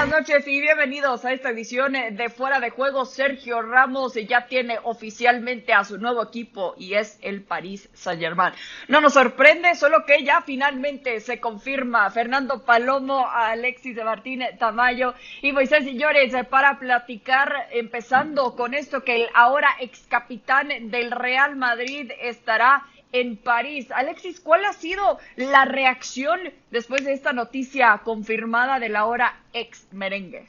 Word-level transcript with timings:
buenas 0.00 0.20
noches 0.20 0.48
y 0.48 0.62
bienvenidos 0.62 1.26
a 1.26 1.32
esta 1.34 1.50
edición 1.50 1.92
de 1.92 2.30
Fuera 2.30 2.58
de 2.58 2.70
Juego. 2.70 3.04
Sergio 3.04 3.60
Ramos 3.60 4.14
ya 4.14 4.46
tiene 4.46 4.78
oficialmente 4.82 5.74
a 5.74 5.84
su 5.84 5.98
nuevo 5.98 6.22
equipo 6.22 6.74
y 6.78 6.94
es 6.94 7.18
el 7.20 7.42
París 7.42 7.90
Saint-Germain. 7.92 8.54
No 8.88 9.02
nos 9.02 9.12
sorprende, 9.12 9.74
solo 9.74 10.06
que 10.06 10.24
ya 10.24 10.40
finalmente 10.40 11.20
se 11.20 11.38
confirma 11.38 12.08
Fernando 12.08 12.64
Palomo, 12.64 13.28
Alexis 13.28 13.94
de 13.94 14.04
Martínez 14.04 14.58
Tamayo 14.58 15.12
y 15.42 15.52
Moisés 15.52 15.84
Señores 15.84 16.32
para 16.48 16.78
platicar, 16.78 17.68
empezando 17.70 18.56
con 18.56 18.72
esto 18.72 19.04
que 19.04 19.24
el 19.24 19.28
ahora 19.34 19.68
ex 19.80 20.06
capitán 20.08 20.68
del 20.90 21.10
Real 21.10 21.56
Madrid 21.56 22.10
estará 22.22 22.86
en 23.12 23.36
París. 23.36 23.90
Alexis, 23.92 24.40
¿cuál 24.40 24.64
ha 24.64 24.72
sido 24.72 25.18
la 25.36 25.64
reacción 25.64 26.40
después 26.70 27.04
de 27.04 27.12
esta 27.12 27.32
noticia 27.32 28.00
confirmada 28.04 28.78
de 28.78 28.88
la 28.88 29.06
hora 29.06 29.40
ex 29.52 29.86
merengue? 29.92 30.48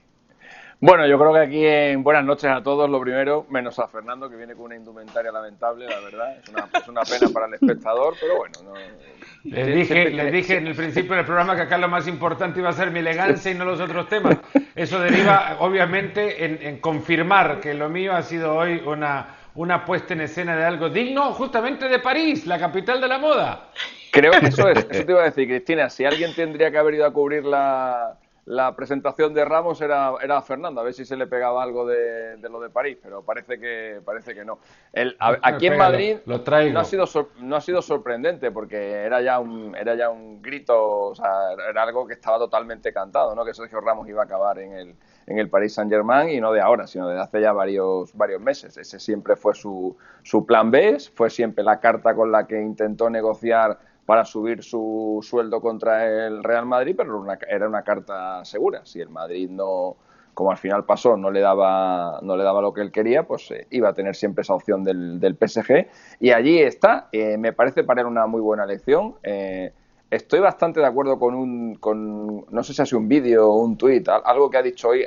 Bueno, 0.84 1.06
yo 1.06 1.20
creo 1.20 1.32
que 1.32 1.40
aquí 1.40 1.64
en 1.64 2.02
buenas 2.02 2.26
noches 2.26 2.50
a 2.50 2.64
todos, 2.64 2.90
lo 2.90 3.00
primero, 3.00 3.46
menos 3.52 3.78
a 3.78 3.88
Fernando, 3.88 4.28
que 4.28 4.36
viene 4.36 4.56
con 4.56 4.66
una 4.66 4.76
indumentaria 4.76 5.32
lamentable, 5.32 5.86
la 5.86 6.00
verdad. 6.00 6.40
Es 6.40 6.88
una, 6.88 7.04
pena 7.04 7.30
para 7.32 7.46
el 7.46 7.54
espectador, 7.54 8.16
pero 8.20 8.38
bueno. 8.38 8.56
No, 8.64 8.74
les 9.44 9.76
dije, 9.76 10.10
les 10.10 10.34
dije 10.34 10.58
en 10.58 10.66
el 10.66 10.74
principio 10.74 11.16
del 11.16 11.26
programa 11.26 11.56
que 11.56 11.62
acá 11.62 11.78
lo 11.78 11.88
más 11.88 12.08
importante 12.08 12.62
iba 12.62 12.70
a 12.70 12.74
ser 12.74 12.90
mi 12.90 12.98
elegancia 12.98 13.52
y 13.52 13.54
no 13.54 13.64
los 13.64 13.80
otros 13.80 14.10
temas. 14.10 14.40
Eso 14.74 15.00
deriva, 15.00 15.58
obviamente, 15.60 16.46
en, 16.46 16.64
en 16.64 16.80
confirmar 16.80 17.60
que 17.60 17.76
lo 17.76 17.88
mío 17.88 18.14
ha 18.14 18.24
sido 18.24 18.56
hoy 18.56 18.82
una 18.84 19.36
una 19.56 19.86
puesta 19.86 20.14
en 20.14 20.22
escena 20.22 20.56
de 20.56 20.66
algo 20.66 20.90
digno 20.90 21.34
justamente 21.34 21.88
de 21.90 22.00
París, 22.00 22.46
la 22.46 22.60
capital 22.60 23.02
de 23.02 23.08
la 23.08 23.18
moda. 23.18 23.70
Creo 24.12 24.32
que 24.40 24.48
eso 24.48 24.70
es, 24.70 24.78
eso 24.90 25.06
te 25.06 25.12
iba 25.12 25.22
a 25.22 25.26
decir, 25.26 25.48
Cristina, 25.48 25.90
si 25.90 26.06
alguien 26.06 26.34
tendría 26.34 26.72
que 26.72 26.78
haber 26.78 26.96
ido 26.96 27.06
a 27.06 27.12
cubrir 27.12 27.44
la, 27.44 28.18
la 28.52 28.76
presentación 28.76 29.34
de 29.34 29.46
Ramos 29.46 29.80
era, 29.80 30.14
era 30.22 30.42
Fernando, 30.42 30.82
a 30.82 30.84
ver 30.84 30.94
si 30.94 31.06
se 31.06 31.16
le 31.16 31.26
pegaba 31.26 31.64
algo 31.64 31.86
de, 31.86 32.38
lo 32.50 32.60
de 32.60 32.70
París, 32.70 32.98
pero 33.02 33.24
parece 33.24 33.58
que, 33.58 34.02
parece 34.04 34.36
que 34.36 34.44
no. 34.44 34.60
El, 34.92 35.16
aquí 35.20 35.68
en 35.68 35.78
Madrid 35.78 36.18
no, 36.26 36.36
ha 36.36 36.84
sido, 36.84 37.06
no 37.40 37.56
ha 37.56 37.62
sido 37.62 37.82
sorprendente 37.82 38.52
porque 38.52 38.76
era 38.76 39.22
ya 39.22 39.40
un, 39.40 39.74
era 39.74 39.96
ya 39.96 40.10
un 40.10 40.42
grito, 40.42 40.76
o 40.76 41.16
sea, 41.16 41.54
era 41.70 41.84
algo 41.84 42.06
que 42.06 42.14
estaba 42.16 42.38
totalmente 42.40 42.92
cantado, 42.92 43.34
¿no? 43.36 43.46
que 43.46 43.54
Sergio 43.54 43.80
Ramos 43.80 44.10
iba 44.10 44.22
a 44.22 44.26
acabar 44.26 44.60
en 44.60 44.74
el, 44.74 44.96
en 45.28 45.40
el 45.40 45.50
Paris 45.50 45.74
Saint 45.76 45.90
Germain 45.90 46.30
y 46.30 46.42
no 46.42 46.52
de 46.52 46.60
ahora, 46.60 46.88
sino 46.88 47.08
desde 47.08 47.22
hace 47.22 47.40
ya 47.40 47.54
varios, 47.54 48.14
varios 48.18 48.42
meses. 48.42 48.76
Ese 48.76 49.00
siempre 49.00 49.38
fue 49.38 49.56
su, 49.56 49.96
su 50.24 50.46
plan 50.46 50.72
B, 50.72 50.98
fue 51.16 51.30
siempre 51.30 51.64
la 51.64 51.80
carta 51.80 52.14
con 52.16 52.34
la 52.34 52.46
que 52.48 52.62
intentó 52.62 53.10
negociar 53.10 53.80
para 54.12 54.26
subir 54.26 54.62
su 54.62 55.20
sueldo 55.22 55.62
contra 55.62 56.06
el 56.28 56.44
Real 56.44 56.66
Madrid, 56.66 56.96
pero 56.98 57.26
era 57.48 57.66
una 57.66 57.82
carta 57.82 58.44
segura. 58.44 58.82
Si 58.84 59.00
el 59.00 59.08
Madrid 59.08 59.50
no, 59.50 59.96
como 60.34 60.52
al 60.52 60.58
final 60.58 60.84
pasó, 60.84 61.16
no 61.16 61.32
le 61.32 61.40
daba, 61.40 62.20
no 62.22 62.36
le 62.36 62.44
daba 62.44 62.62
lo 62.62 62.74
que 62.74 62.82
él 62.82 62.92
quería, 62.92 63.24
pues 63.24 63.50
eh, 63.52 63.68
iba 63.70 63.88
a 63.88 63.94
tener 63.94 64.18
siempre 64.18 64.42
esa 64.42 64.54
opción 64.54 64.84
del, 64.84 65.18
del 65.22 65.38
PSG. 65.38 65.88
Y 66.20 66.32
allí 66.32 66.60
está. 66.60 67.08
Eh, 67.14 67.38
me 67.38 67.54
parece 67.54 67.86
para 67.86 68.02
él 68.02 68.08
una 68.08 68.28
muy 68.28 68.42
buena 68.42 68.66
elección. 68.66 69.16
Eh, 69.24 69.72
estoy 70.10 70.42
bastante 70.42 70.82
de 70.82 70.88
acuerdo 70.88 71.18
con 71.18 71.34
un, 71.34 71.76
con, 71.76 72.46
no 72.52 72.64
sé 72.64 72.74
si 72.74 72.82
ha 72.82 72.86
sido 72.86 73.00
un 73.00 73.08
vídeo 73.08 73.48
o 73.50 73.64
un 73.64 73.78
tuit, 73.78 74.10
algo 74.10 74.50
que 74.50 74.58
ha 74.58 74.62
dicho 74.62 74.90
hoy, 74.90 75.06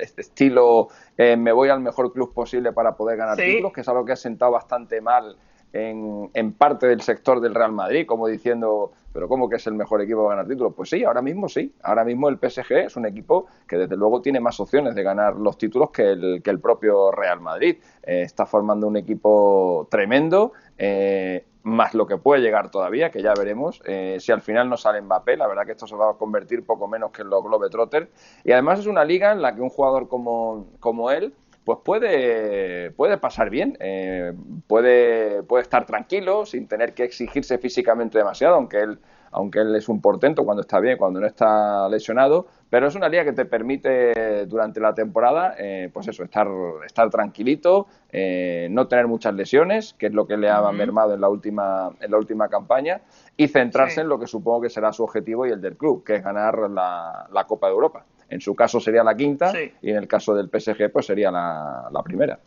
este 0.00 0.22
estilo, 0.22 0.88
me 1.16 1.52
voy 1.52 1.68
al 1.68 1.78
mejor 1.78 2.12
club 2.12 2.34
posible 2.34 2.72
para 2.72 2.96
poder 2.96 3.16
ganar 3.16 3.36
títulos, 3.36 3.72
que 3.72 3.82
es 3.82 3.88
algo 3.88 4.04
que 4.04 4.10
ha 4.10 4.16
sentado 4.16 4.50
bastante 4.50 5.00
mal 5.00 5.36
en, 5.72 6.52
parte 6.52 6.86
del 6.86 7.00
sector 7.00 7.40
del 7.40 7.54
Real 7.54 7.72
Madrid, 7.72 8.06
como 8.06 8.26
diciendo, 8.26 8.92
pero 9.12 9.28
¿cómo 9.28 9.48
que 9.48 9.56
es 9.56 9.66
el 9.66 9.74
mejor 9.74 10.02
equipo 10.02 10.24
para 10.24 10.36
ganar 10.36 10.48
títulos? 10.48 10.74
Pues 10.76 10.90
sí, 10.90 11.04
ahora 11.04 11.22
mismo 11.22 11.48
sí. 11.48 11.74
Ahora 11.82 12.04
mismo 12.04 12.28
el 12.28 12.38
PSG 12.38 12.72
es 12.72 12.96
un 12.96 13.06
equipo 13.06 13.46
que 13.68 13.76
desde 13.76 13.96
luego 13.96 14.20
tiene 14.20 14.40
más 14.40 14.58
opciones 14.60 14.94
de 14.94 15.02
ganar 15.02 15.36
los 15.36 15.56
títulos 15.58 15.90
que 15.90 16.10
el, 16.10 16.42
que 16.42 16.50
el 16.50 16.60
propio 16.60 17.10
Real 17.12 17.40
Madrid. 17.40 17.76
Eh, 18.02 18.22
está 18.22 18.46
formando 18.46 18.86
un 18.86 18.96
equipo 18.96 19.86
tremendo. 19.90 20.52
Eh, 20.76 21.44
más 21.62 21.94
lo 21.94 22.06
que 22.06 22.16
puede 22.16 22.40
llegar 22.40 22.70
todavía, 22.70 23.10
que 23.10 23.22
ya 23.22 23.34
veremos. 23.34 23.82
Eh, 23.84 24.16
si 24.18 24.32
al 24.32 24.40
final 24.40 24.68
no 24.68 24.76
sale 24.76 25.00
Mbappé, 25.02 25.36
la 25.36 25.46
verdad 25.46 25.66
que 25.66 25.72
esto 25.72 25.86
se 25.86 25.94
va 25.94 26.10
a 26.10 26.14
convertir 26.14 26.64
poco 26.64 26.88
menos 26.88 27.10
que 27.10 27.22
en 27.22 27.30
los 27.30 27.44
Globetrotters. 27.44 28.08
Y 28.44 28.52
además 28.52 28.80
es 28.80 28.86
una 28.86 29.04
liga 29.04 29.32
en 29.32 29.42
la 29.42 29.54
que 29.54 29.60
un 29.60 29.68
jugador 29.68 30.08
como, 30.08 30.66
como 30.80 31.10
él 31.10 31.34
pues 31.64 31.78
puede, 31.84 32.90
puede 32.92 33.18
pasar 33.18 33.50
bien, 33.50 33.76
eh, 33.80 34.32
puede, 34.66 35.42
puede 35.42 35.62
estar 35.62 35.84
tranquilo 35.84 36.46
sin 36.46 36.66
tener 36.66 36.94
que 36.94 37.04
exigirse 37.04 37.58
físicamente 37.58 38.18
demasiado, 38.18 38.54
aunque 38.54 38.80
él, 38.80 38.98
aunque 39.30 39.60
él 39.60 39.76
es 39.76 39.88
un 39.88 40.00
portento 40.00 40.44
cuando 40.44 40.62
está 40.62 40.80
bien, 40.80 40.96
cuando 40.96 41.20
no 41.20 41.26
está 41.26 41.88
lesionado, 41.88 42.46
pero 42.70 42.88
es 42.88 42.94
una 42.94 43.08
liga 43.08 43.24
que 43.24 43.32
te 43.32 43.44
permite 43.44 44.46
durante 44.46 44.80
la 44.80 44.94
temporada, 44.94 45.54
eh, 45.58 45.90
pues 45.92 46.08
eso, 46.08 46.24
estar, 46.24 46.48
estar 46.86 47.10
tranquilito, 47.10 47.86
eh, 48.10 48.68
no 48.70 48.88
tener 48.88 49.06
muchas 49.06 49.34
lesiones, 49.34 49.94
que 49.94 50.06
es 50.06 50.14
lo 50.14 50.26
que 50.26 50.36
le 50.36 50.48
ha 50.48 50.62
mermado 50.72 51.14
en 51.14 51.20
la 51.20 51.28
última, 51.28 51.90
en 52.00 52.10
la 52.10 52.16
última 52.16 52.48
campaña, 52.48 53.02
y 53.36 53.48
centrarse 53.48 54.00
en 54.00 54.08
lo 54.08 54.18
que 54.18 54.26
supongo 54.26 54.62
que 54.62 54.70
será 54.70 54.92
su 54.92 55.04
objetivo 55.04 55.46
y 55.46 55.50
el 55.50 55.60
del 55.60 55.76
club, 55.76 56.04
que 56.04 56.16
es 56.16 56.24
ganar 56.24 56.70
la, 56.70 57.28
la 57.30 57.44
Copa 57.44 57.66
de 57.66 57.74
Europa. 57.74 58.06
En 58.30 58.40
su 58.40 58.54
caso 58.54 58.80
sería 58.80 59.02
la 59.02 59.16
quinta 59.16 59.52
y 59.82 59.90
en 59.90 59.96
el 59.96 60.08
caso 60.08 60.34
del 60.34 60.48
PSG 60.48 60.90
pues 60.92 61.06
sería 61.06 61.30
la, 61.30 62.02
primera. 62.04 62.38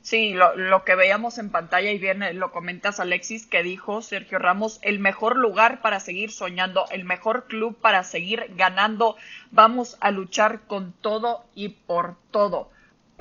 Sí, 0.00 0.32
lo, 0.32 0.56
lo, 0.56 0.84
que 0.84 0.94
veíamos 0.94 1.38
en 1.38 1.50
pantalla 1.50 1.90
y 1.90 1.98
bien 1.98 2.22
lo 2.38 2.52
comentas 2.52 3.00
Alexis, 3.00 3.46
que 3.46 3.62
dijo 3.62 4.02
Sergio 4.02 4.38
Ramos, 4.38 4.78
el 4.82 4.98
mejor 4.98 5.36
lugar 5.36 5.80
para 5.82 6.00
seguir 6.00 6.30
soñando, 6.30 6.86
el 6.90 7.04
mejor 7.04 7.44
club 7.44 7.76
para 7.76 8.02
seguir 8.02 8.50
ganando, 8.56 9.16
vamos 9.50 9.96
a 10.00 10.10
luchar 10.10 10.60
con 10.66 10.92
todo 10.92 11.44
y 11.54 11.68
por 11.68 12.16
todo. 12.30 12.70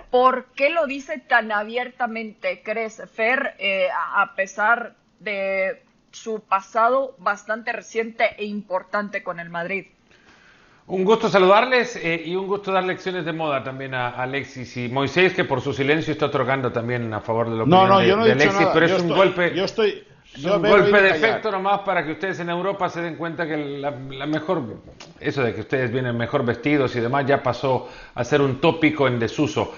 ¿Por 0.09 0.45
qué 0.53 0.69
lo 0.69 0.85
dice 0.85 1.17
tan 1.19 1.51
abiertamente, 1.51 2.61
crees, 2.63 3.01
Fer, 3.13 3.55
eh, 3.57 3.87
a 3.91 4.35
pesar 4.35 4.95
de 5.19 5.81
su 6.11 6.41
pasado 6.41 7.15
bastante 7.17 7.73
reciente 7.73 8.35
e 8.37 8.45
importante 8.45 9.23
con 9.23 9.39
el 9.39 9.49
Madrid? 9.49 9.87
Un 10.85 11.05
gusto 11.05 11.29
saludarles 11.29 11.95
eh, 11.95 12.21
y 12.25 12.35
un 12.35 12.45
gusto 12.45 12.71
dar 12.71 12.83
lecciones 12.83 13.23
de 13.23 13.31
moda 13.31 13.63
también 13.63 13.93
a 13.93 14.09
Alexis 14.09 14.75
y 14.75 14.89
Moisés, 14.89 15.33
que 15.33 15.45
por 15.45 15.61
su 15.61 15.71
silencio 15.71 16.11
está 16.11 16.25
otorgando 16.25 16.71
también 16.71 17.13
a 17.13 17.21
favor 17.21 17.49
de 17.49 17.55
lo 17.55 17.65
no, 17.65 17.87
no, 17.87 18.03
yo 18.03 18.17
no 18.17 18.25
de, 18.25 18.33
Alexis, 18.33 18.67
pero 18.73 18.85
es 18.85 19.01
un 19.01 19.09
golpe. 19.09 19.55
Yo 19.55 19.63
estoy. 19.63 20.03
un 20.43 20.61
golpe 20.61 21.01
de 21.01 21.11
efecto 21.11 21.51
nomás 21.51 21.81
para 21.81 22.05
que 22.05 22.11
ustedes 22.11 22.39
en 22.41 22.49
Europa 22.49 22.89
se 22.89 23.01
den 23.01 23.15
cuenta 23.15 23.47
que 23.47 23.55
la, 23.55 23.91
la, 23.91 24.25
mejor, 24.25 24.61
eso 25.21 25.41
de 25.41 25.53
que 25.53 25.61
ustedes 25.61 25.89
vienen 25.89 26.17
mejor 26.17 26.43
vestidos 26.43 26.93
y 26.97 26.99
demás 26.99 27.25
ya 27.25 27.41
pasó 27.41 27.87
a 28.13 28.23
ser 28.25 28.41
un 28.41 28.59
tópico 28.59 29.07
en 29.07 29.19
desuso. 29.19 29.73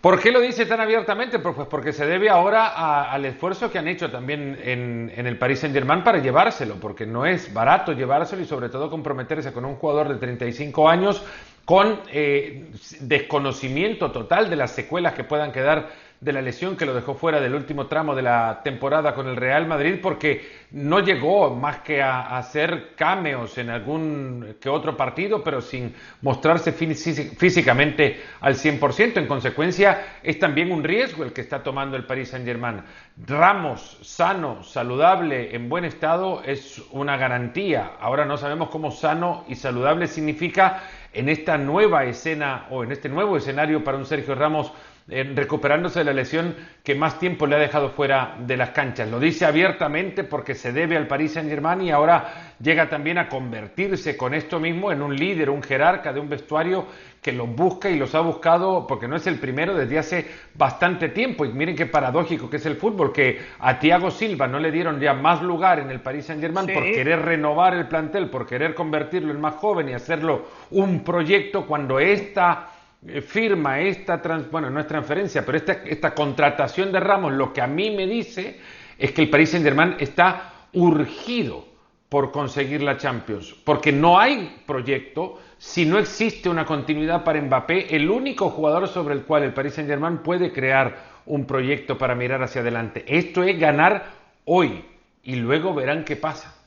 ¿Por 0.00 0.20
qué 0.20 0.30
lo 0.30 0.40
dice 0.40 0.64
tan 0.64 0.80
abiertamente? 0.80 1.40
Pues, 1.40 1.56
pues 1.56 1.66
porque 1.66 1.92
se 1.92 2.06
debe 2.06 2.30
ahora 2.30 3.10
al 3.10 3.24
esfuerzo 3.24 3.68
que 3.68 3.78
han 3.78 3.88
hecho 3.88 4.08
también 4.10 4.56
en, 4.62 5.26
el 5.26 5.36
Paris 5.38 5.58
Saint 5.58 5.74
Germain 5.74 6.04
para 6.04 6.18
llevárselo, 6.18 6.76
porque 6.76 7.04
no 7.04 7.26
es 7.26 7.52
barato 7.52 7.92
llevárselo 7.92 8.42
y 8.42 8.44
sobre 8.44 8.68
todo 8.68 8.90
comprometerse 8.90 9.52
con 9.52 9.64
un 9.64 9.74
jugador 9.74 10.08
de 10.08 10.14
35 10.14 10.88
años 10.88 11.24
con 11.64 12.00
eh, 12.12 12.70
desconocimiento 13.00 14.12
total 14.12 14.48
de 14.48 14.56
las 14.56 14.70
secuelas 14.70 15.14
que 15.14 15.24
puedan 15.24 15.50
quedar 15.50 15.90
de 16.20 16.32
la 16.32 16.42
lesión 16.42 16.76
que 16.76 16.84
lo 16.84 16.94
dejó 16.94 17.14
fuera 17.14 17.40
del 17.40 17.54
último 17.54 17.86
tramo 17.86 18.14
de 18.14 18.22
la 18.22 18.60
temporada 18.64 19.14
con 19.14 19.28
el 19.28 19.36
Real 19.36 19.68
Madrid 19.68 20.00
porque 20.02 20.66
no 20.72 20.98
llegó 20.98 21.54
más 21.54 21.78
que 21.78 22.02
a, 22.02 22.36
hacer 22.36 22.94
cameos 22.96 23.56
en 23.56 23.70
algún 23.70 24.56
que 24.60 24.68
otro 24.68 24.96
partido, 24.96 25.44
pero 25.44 25.60
sin 25.60 25.94
mostrarse 26.22 26.72
físicamente 26.72 28.20
al 28.40 28.56
100%. 28.56 29.18
En 29.18 29.26
consecuencia, 29.26 30.18
es 30.22 30.38
también 30.38 30.72
un 30.72 30.82
riesgo 30.82 31.22
el 31.22 31.32
que 31.32 31.40
está 31.40 31.62
tomando 31.62 31.96
el 31.96 32.04
Paris 32.04 32.30
Saint-Germain. 32.30 32.82
Ramos, 33.24 33.98
sano, 34.02 34.64
saludable, 34.64 35.54
en 35.54 35.68
buen 35.68 35.84
estado, 35.84 36.42
es 36.44 36.82
una 36.90 37.16
garantía. 37.16 37.92
Ahora 38.00 38.24
no 38.24 38.36
sabemos 38.36 38.70
cómo 38.70 38.90
sano 38.90 39.44
y 39.48 39.54
saludable 39.54 40.08
significa 40.08 40.82
en 41.12 41.28
esta 41.28 41.56
nueva 41.56 42.04
escena 42.04 42.66
o 42.70 42.84
en 42.84 42.92
este 42.92 43.08
nuevo 43.08 43.36
escenario 43.36 43.82
para 43.82 43.96
un 43.96 44.04
Sergio 44.04 44.34
Ramos 44.34 44.72
recuperándose 45.08 46.00
de 46.00 46.04
la 46.04 46.12
lesión 46.12 46.54
que 46.84 46.94
más 46.94 47.18
tiempo 47.18 47.46
le 47.46 47.56
ha 47.56 47.58
dejado 47.58 47.90
fuera 47.90 48.36
de 48.40 48.58
las 48.58 48.70
canchas. 48.70 49.08
Lo 49.08 49.18
dice 49.18 49.46
abiertamente 49.46 50.22
porque 50.22 50.54
se 50.54 50.70
debe 50.72 50.98
al 50.98 51.06
Paris 51.06 51.32
Saint-Germain 51.32 51.80
y 51.80 51.90
ahora 51.90 52.54
llega 52.60 52.90
también 52.90 53.16
a 53.16 53.28
convertirse 53.28 54.18
con 54.18 54.34
esto 54.34 54.60
mismo 54.60 54.92
en 54.92 55.00
un 55.00 55.16
líder, 55.16 55.48
un 55.48 55.62
jerarca 55.62 56.12
de 56.12 56.20
un 56.20 56.28
vestuario 56.28 56.86
que 57.22 57.32
los 57.32 57.48
busca 57.48 57.88
y 57.88 57.98
los 57.98 58.14
ha 58.14 58.20
buscado 58.20 58.86
porque 58.86 59.08
no 59.08 59.16
es 59.16 59.26
el 59.26 59.38
primero 59.38 59.74
desde 59.74 59.98
hace 59.98 60.26
bastante 60.54 61.08
tiempo. 61.08 61.46
Y 61.46 61.52
miren 61.54 61.74
qué 61.74 61.86
paradójico 61.86 62.50
que 62.50 62.58
es 62.58 62.66
el 62.66 62.76
fútbol, 62.76 63.10
que 63.10 63.40
a 63.60 63.78
Thiago 63.78 64.10
Silva 64.10 64.46
no 64.46 64.58
le 64.58 64.70
dieron 64.70 65.00
ya 65.00 65.14
más 65.14 65.42
lugar 65.42 65.78
en 65.78 65.90
el 65.90 66.00
Paris 66.00 66.26
Saint-Germain 66.26 66.66
por 66.66 66.84
querer 66.84 67.22
renovar 67.22 67.74
el 67.74 67.88
plantel, 67.88 68.28
por 68.28 68.46
querer 68.46 68.74
convertirlo 68.74 69.32
en 69.32 69.40
más 69.40 69.54
joven 69.54 69.88
y 69.88 69.94
hacerlo 69.94 70.48
un 70.70 71.02
proyecto 71.02 71.66
cuando 71.66 71.98
esta 71.98 72.72
eh, 72.76 72.77
firma 73.26 73.80
esta, 73.80 74.20
bueno, 74.50 74.70
no 74.70 74.80
es 74.80 74.86
transferencia, 74.86 75.44
pero 75.46 75.58
esta, 75.58 75.72
esta 75.84 76.14
contratación 76.14 76.90
de 76.92 77.00
Ramos, 77.00 77.32
lo 77.32 77.52
que 77.52 77.60
a 77.60 77.66
mí 77.66 77.90
me 77.90 78.06
dice 78.06 78.58
es 78.98 79.12
que 79.12 79.22
el 79.22 79.30
Paris 79.30 79.50
Saint-Germain 79.50 79.96
está 79.98 80.52
urgido 80.72 81.66
por 82.08 82.32
conseguir 82.32 82.82
la 82.82 82.96
Champions, 82.96 83.54
porque 83.64 83.92
no 83.92 84.18
hay 84.18 84.62
proyecto, 84.66 85.38
si 85.58 85.84
no 85.84 85.98
existe 85.98 86.48
una 86.48 86.64
continuidad 86.64 87.22
para 87.22 87.40
Mbappé, 87.40 87.94
el 87.94 88.10
único 88.10 88.50
jugador 88.50 88.88
sobre 88.88 89.14
el 89.14 89.22
cual 89.22 89.42
el 89.42 89.52
Paris 89.52 89.74
Saint-Germain 89.74 90.18
puede 90.18 90.52
crear 90.52 91.18
un 91.26 91.46
proyecto 91.46 91.98
para 91.98 92.14
mirar 92.14 92.42
hacia 92.42 92.62
adelante. 92.62 93.04
Esto 93.06 93.42
es 93.42 93.58
ganar 93.58 94.06
hoy 94.46 94.84
y 95.22 95.36
luego 95.36 95.74
verán 95.74 96.04
qué 96.04 96.16
pasa. 96.16 96.57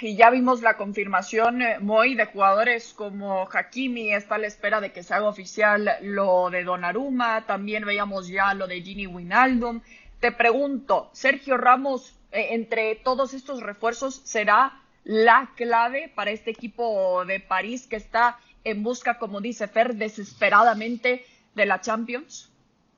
Y 0.00 0.16
ya 0.16 0.30
vimos 0.30 0.62
la 0.62 0.76
confirmación, 0.76 1.62
eh, 1.62 1.78
Moy, 1.80 2.14
de 2.14 2.26
jugadores 2.26 2.92
como 2.94 3.48
Hakimi, 3.52 4.12
está 4.12 4.36
a 4.36 4.38
la 4.38 4.46
espera 4.46 4.80
de 4.80 4.92
que 4.92 5.02
se 5.02 5.14
haga 5.14 5.28
oficial 5.28 5.90
lo 6.02 6.50
de 6.50 6.64
Donnarumma, 6.64 7.46
también 7.46 7.84
veíamos 7.84 8.28
ya 8.28 8.54
lo 8.54 8.66
de 8.66 8.80
Gini 8.80 9.06
Winaldum. 9.06 9.80
Te 10.20 10.32
pregunto, 10.32 11.10
Sergio 11.12 11.56
Ramos, 11.56 12.14
eh, 12.30 12.48
entre 12.50 12.96
todos 12.96 13.34
estos 13.34 13.60
refuerzos, 13.60 14.20
¿será 14.24 14.80
la 15.04 15.50
clave 15.56 16.12
para 16.14 16.30
este 16.30 16.52
equipo 16.52 17.24
de 17.24 17.40
París 17.40 17.86
que 17.88 17.96
está 17.96 18.38
en 18.64 18.84
busca, 18.84 19.18
como 19.18 19.40
dice 19.40 19.66
Fer, 19.66 19.96
desesperadamente 19.96 21.26
de 21.54 21.66
la 21.66 21.80
Champions? 21.80 22.50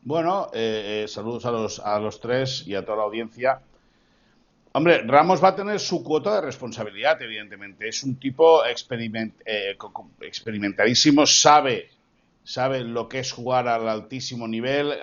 Bueno, 0.03 0.51
eh, 0.53 1.07
saludos 1.09 1.47
a 1.47 1.51
los, 1.51 1.81
a 1.81 1.99
los 1.99 2.21
tres 2.21 2.67
y 2.67 2.75
a 2.75 2.85
toda 2.85 2.99
la 2.99 3.05
audiencia. 3.05 3.63
Hombre, 4.77 5.03
Ramos 5.07 5.43
va 5.43 5.51
a 5.51 5.55
tener 5.55 5.79
su 5.79 6.03
cuota 6.03 6.35
de 6.35 6.41
responsabilidad, 6.41 7.23
evidentemente. 7.23 7.87
Es 7.87 8.03
un 8.03 8.17
tipo 8.17 8.65
experiment, 8.65 9.33
eh, 9.47 9.77
experimentadísimo, 10.21 11.27
sabe, 11.27 11.91
sabe 12.43 12.81
lo 12.81 13.09
que 13.09 13.21
es 13.21 13.31
jugar 13.31 13.69
al 13.69 13.89
altísimo 13.89 14.49
nivel, 14.49 14.95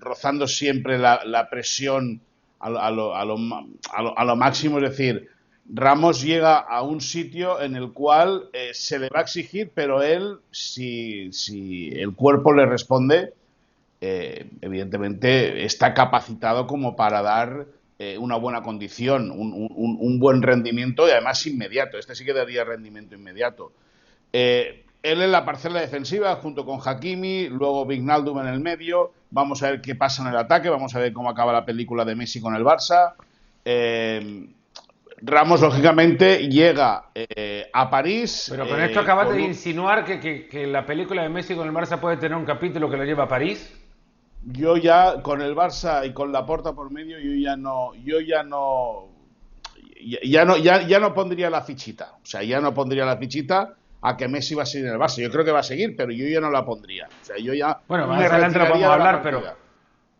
rozando 0.00 0.48
siempre 0.48 0.98
la, 0.98 1.48
presión 1.48 2.20
a 2.58 2.90
lo, 2.90 4.36
máximo. 4.36 4.78
Es 4.78 4.90
decir, 4.90 5.28
Ramos 5.72 6.20
llega 6.20 6.58
a 6.58 6.82
un 6.82 7.00
sitio 7.00 7.60
en 7.60 7.76
el 7.76 7.92
cual 7.92 8.48
eh, 8.52 8.70
se 8.74 8.98
le 8.98 9.10
va 9.10 9.20
a 9.20 9.22
exigir, 9.22 9.70
pero 9.72 10.02
él, 10.02 10.38
si, 10.50 11.32
si 11.32 11.90
el 11.90 12.12
cuerpo 12.16 12.52
le 12.52 12.66
responde, 12.66 13.32
eh, 14.00 14.50
evidentemente 14.60 15.64
está 15.64 15.94
capacitado 15.94 16.66
como 16.66 16.96
para 16.96 17.22
dar 17.22 17.66
eh, 17.96 18.18
una 18.18 18.36
buena 18.36 18.60
condición, 18.60 19.30
un, 19.30 20.18
buen 20.18 20.42
rendimiento 20.42 21.06
y 21.06 21.12
además 21.12 21.46
inmediato. 21.46 21.96
Este 21.96 22.16
sí 22.16 22.24
que 22.24 22.32
daría 22.32 22.64
rendimiento 22.64 23.14
inmediato. 23.14 23.72
Eh, 24.32 24.84
él 25.00 25.22
en 25.22 25.30
la 25.30 25.44
parcela 25.44 25.80
defensiva 25.80 26.34
junto 26.36 26.64
con 26.64 26.80
Hakimi, 26.84 27.48
luego 27.48 27.86
Vignaldum 27.86 28.40
en 28.40 28.48
el 28.48 28.58
medio. 28.58 29.12
Vamos 29.30 29.62
a 29.62 29.70
ver 29.70 29.80
qué 29.80 29.94
pasa 29.94 30.22
en 30.22 30.28
el 30.28 30.36
ataque, 30.36 30.68
vamos 30.68 30.94
a 30.96 30.98
ver 30.98 31.12
cómo 31.12 31.30
acaba 31.30 31.52
la 31.52 31.64
película 31.64 32.04
de 32.04 32.16
Messi 32.16 32.40
con 32.40 32.56
el 32.56 32.64
Barça. 32.64 33.14
Eh, 33.64 34.48
Ramos, 35.18 35.60
lógicamente, 35.60 36.48
llega 36.48 37.10
a 37.72 37.90
París. 37.90 38.48
Pero 38.50 38.68
con 38.68 38.82
esto 38.82 39.00
acabas 39.00 39.30
de 39.30 39.40
insinuar 39.40 40.04
que, 40.04 40.48
que, 40.48 40.66
la 40.66 40.84
película 40.84 41.22
de 41.22 41.28
Messi 41.28 41.54
con 41.54 41.68
el 41.68 41.72
Barça 41.72 42.00
puede 42.00 42.16
tener 42.16 42.36
un 42.36 42.44
capítulo 42.44 42.90
que 42.90 42.96
lo 42.96 43.04
lleva 43.04 43.24
a 43.24 43.28
París 43.28 43.72
yo 44.46 44.76
ya 44.76 45.22
con 45.22 45.40
el 45.40 45.54
Barça 45.54 46.06
y 46.06 46.12
con 46.12 46.32
la 46.32 46.44
Porta 46.44 46.72
por 46.72 46.90
medio, 46.90 47.18
yo 47.18 47.32
ya 47.32 47.56
no, 47.56 47.94
yo 48.04 48.20
ya 48.20 48.42
no, 48.42 49.08
ya, 50.22 50.44
no, 50.44 50.56
ya, 50.56 50.86
ya 50.86 51.00
no 51.00 51.14
pondría 51.14 51.50
la 51.50 51.62
fichita. 51.62 52.14
O 52.22 52.26
sea, 52.26 52.42
ya 52.42 52.60
no 52.60 52.74
pondría 52.74 53.04
la 53.04 53.16
fichita 53.16 53.74
a 54.02 54.16
que 54.16 54.28
Messi 54.28 54.54
va 54.54 54.64
a 54.64 54.66
seguir 54.66 54.88
en 54.88 54.94
el 54.94 54.98
Barça. 54.98 55.22
Yo 55.22 55.30
creo 55.30 55.44
que 55.44 55.52
va 55.52 55.60
a 55.60 55.64
seguir, 55.64 55.96
pero 55.96 56.12
yo 56.12 56.26
ya 56.26 56.40
no 56.40 56.50
la 56.50 56.64
pondría. 56.64 57.06
O 57.06 57.24
sea, 57.24 57.36
yo 57.38 57.54
ya. 57.54 57.80
Bueno, 57.88 58.06
más 58.06 58.30
adelante 58.30 58.58
lo 58.58 58.64
vamos 58.66 58.82
a 58.82 58.94
hablar, 58.94 59.22
pero. 59.22 59.64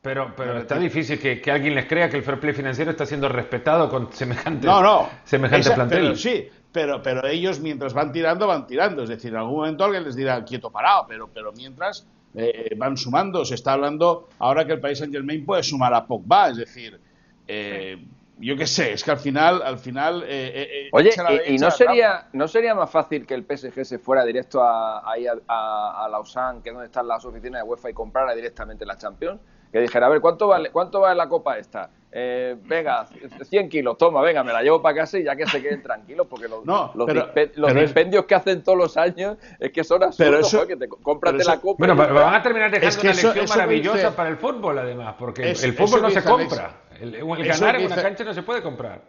Pero, 0.00 0.34
pero 0.36 0.58
está 0.58 0.78
difícil 0.78 1.18
que, 1.18 1.40
que, 1.40 1.50
alguien 1.50 1.74
les 1.74 1.86
crea 1.86 2.10
que 2.10 2.18
el 2.18 2.22
fair 2.22 2.38
play 2.38 2.52
financiero 2.52 2.90
está 2.90 3.06
siendo 3.06 3.26
respetado 3.26 3.88
con 3.88 4.12
semejante, 4.12 4.66
no, 4.66 4.82
no, 4.82 5.08
semejante 5.24 5.70
plantel. 5.70 6.14
sí, 6.18 6.46
pero, 6.70 7.00
pero 7.00 7.26
ellos 7.26 7.58
mientras 7.58 7.94
van 7.94 8.12
tirando, 8.12 8.46
van 8.46 8.66
tirando. 8.66 9.04
Es 9.04 9.08
decir, 9.08 9.30
en 9.30 9.38
algún 9.38 9.56
momento 9.56 9.82
alguien 9.82 10.04
les 10.04 10.14
dirá 10.14 10.44
quieto 10.44 10.70
parado, 10.70 11.06
pero, 11.08 11.30
pero 11.32 11.54
mientras 11.54 12.06
eh, 12.34 12.74
van 12.76 12.96
sumando. 12.96 13.44
Se 13.44 13.54
está 13.54 13.72
hablando 13.72 14.28
ahora 14.38 14.66
que 14.66 14.72
el 14.72 14.80
país 14.80 14.98
Saint 14.98 15.12
Germain 15.12 15.44
puede 15.44 15.62
sumar 15.62 15.94
a 15.94 16.06
Pogba, 16.06 16.50
es 16.50 16.56
decir, 16.58 16.98
eh, 17.46 18.04
yo 18.38 18.56
qué 18.56 18.66
sé, 18.66 18.92
es 18.92 19.04
que 19.04 19.10
al 19.10 19.18
final, 19.18 19.62
al 19.62 19.78
final. 19.78 20.24
Eh, 20.26 20.88
Oye, 20.92 21.10
y, 21.46 21.56
no 21.56 21.70
sería, 21.70 22.28
no 22.32 22.48
sería 22.48 22.74
más 22.74 22.90
fácil 22.90 23.26
que 23.26 23.34
el 23.34 23.44
PSG 23.44 23.84
se 23.84 23.98
fuera 23.98 24.24
directo 24.24 24.62
a, 24.62 25.10
ahí 25.10 25.26
a, 25.26 25.34
a, 25.48 26.08
Lausanne, 26.08 26.60
que 26.62 26.70
es 26.70 26.74
donde 26.74 26.86
están 26.86 27.06
las 27.06 27.24
oficinas 27.24 27.62
de 27.62 27.68
UEFA, 27.68 27.90
y 27.90 27.94
comprara 27.94 28.34
directamente 28.34 28.84
la 28.84 28.96
Champions, 28.96 29.40
que 29.72 29.80
dijera, 29.80 30.06
a 30.06 30.08
ver, 30.08 30.20
¿cuánto 30.20 30.48
vale, 30.48 30.70
cuánto 30.70 31.00
vale 31.00 31.16
la 31.16 31.28
copa 31.28 31.58
esta? 31.58 31.90
eh, 32.16 32.54
venga, 32.62 33.08
100 33.42 33.68
kilos, 33.68 33.98
toma, 33.98 34.22
venga, 34.22 34.44
me 34.44 34.52
la 34.52 34.62
llevo 34.62 34.80
para 34.80 34.98
casa 34.98 35.18
y 35.18 35.24
ya 35.24 35.34
que 35.34 35.46
se 35.46 35.60
queden 35.60 35.82
tranquilos, 35.82 36.28
porque 36.30 36.46
los, 36.46 36.64
los, 36.64 37.74
dispendios 37.74 38.24
que 38.26 38.36
hacen 38.36 38.62
todos 38.62 38.78
los 38.78 38.96
años 38.96 39.36
es 39.58 39.72
que 39.72 39.82
son 39.82 40.04
absurdos, 40.04 40.48
pero 40.52 40.68
que 40.68 40.76
te, 40.76 40.88
cómprate 40.88 41.42
la 41.42 41.60
copa. 41.60 41.74
Bueno, 41.80 41.96
pero 41.96 42.14
van 42.14 42.34
a 42.34 42.40
terminar 42.40 42.70
dejando 42.70 43.00
una 43.00 43.10
lección 43.10 43.48
maravillosa 43.48 44.14
para 44.14 44.28
el 44.28 44.36
fútbol, 44.36 44.78
además, 44.78 45.16
porque 45.18 45.50
el 45.50 45.72
fútbol 45.72 46.02
no 46.02 46.10
se 46.10 46.22
compra. 46.22 46.83
El, 47.12 47.44
ganar 47.44 47.76
en 47.76 47.86
una 47.86 47.96
cancha 47.96 48.24
no 48.24 48.34
se 48.34 48.42
puede 48.42 48.62
comprar. 48.62 49.02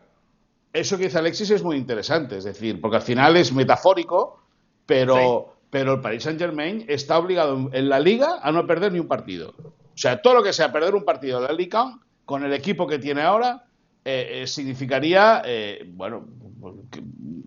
Eso 0.73 0.97
que 0.97 1.05
dice 1.05 1.17
Alexis 1.17 1.51
es 1.51 1.63
muy 1.63 1.77
interesante, 1.77 2.37
es 2.37 2.43
decir, 2.43 2.81
porque 2.81 2.97
al 2.97 3.03
final 3.03 3.37
es 3.37 3.53
metafórico, 3.53 4.41
pero, 4.85 5.55
pero 5.69 5.93
el 5.93 6.01
Paris 6.01 6.23
Saint 6.23 6.39
Germain 6.39 6.85
está 6.87 7.17
obligado 7.17 7.69
en 7.71 7.89
la 7.89 7.99
liga 7.99 8.39
a 8.41 8.51
no 8.51 8.67
perder 8.67 8.91
ni 8.91 8.99
un 8.99 9.07
partido. 9.07 9.53
O 9.95 9.97
sea, 9.97 10.21
todo 10.21 10.35
lo 10.35 10.43
que 10.43 10.51
sea 10.51 10.73
perder 10.73 10.93
un 10.93 11.05
partido 11.05 11.39
de 11.39 11.47
la 11.47 11.53
Liga 11.53 11.97
con 12.25 12.43
el 12.43 12.51
equipo 12.51 12.85
que 12.85 12.99
tiene 12.99 13.21
ahora, 13.21 13.63
eh, 14.03 14.41
eh, 14.41 14.47
significaría, 14.47 15.41
eh, 15.45 15.85
bueno, 15.87 16.25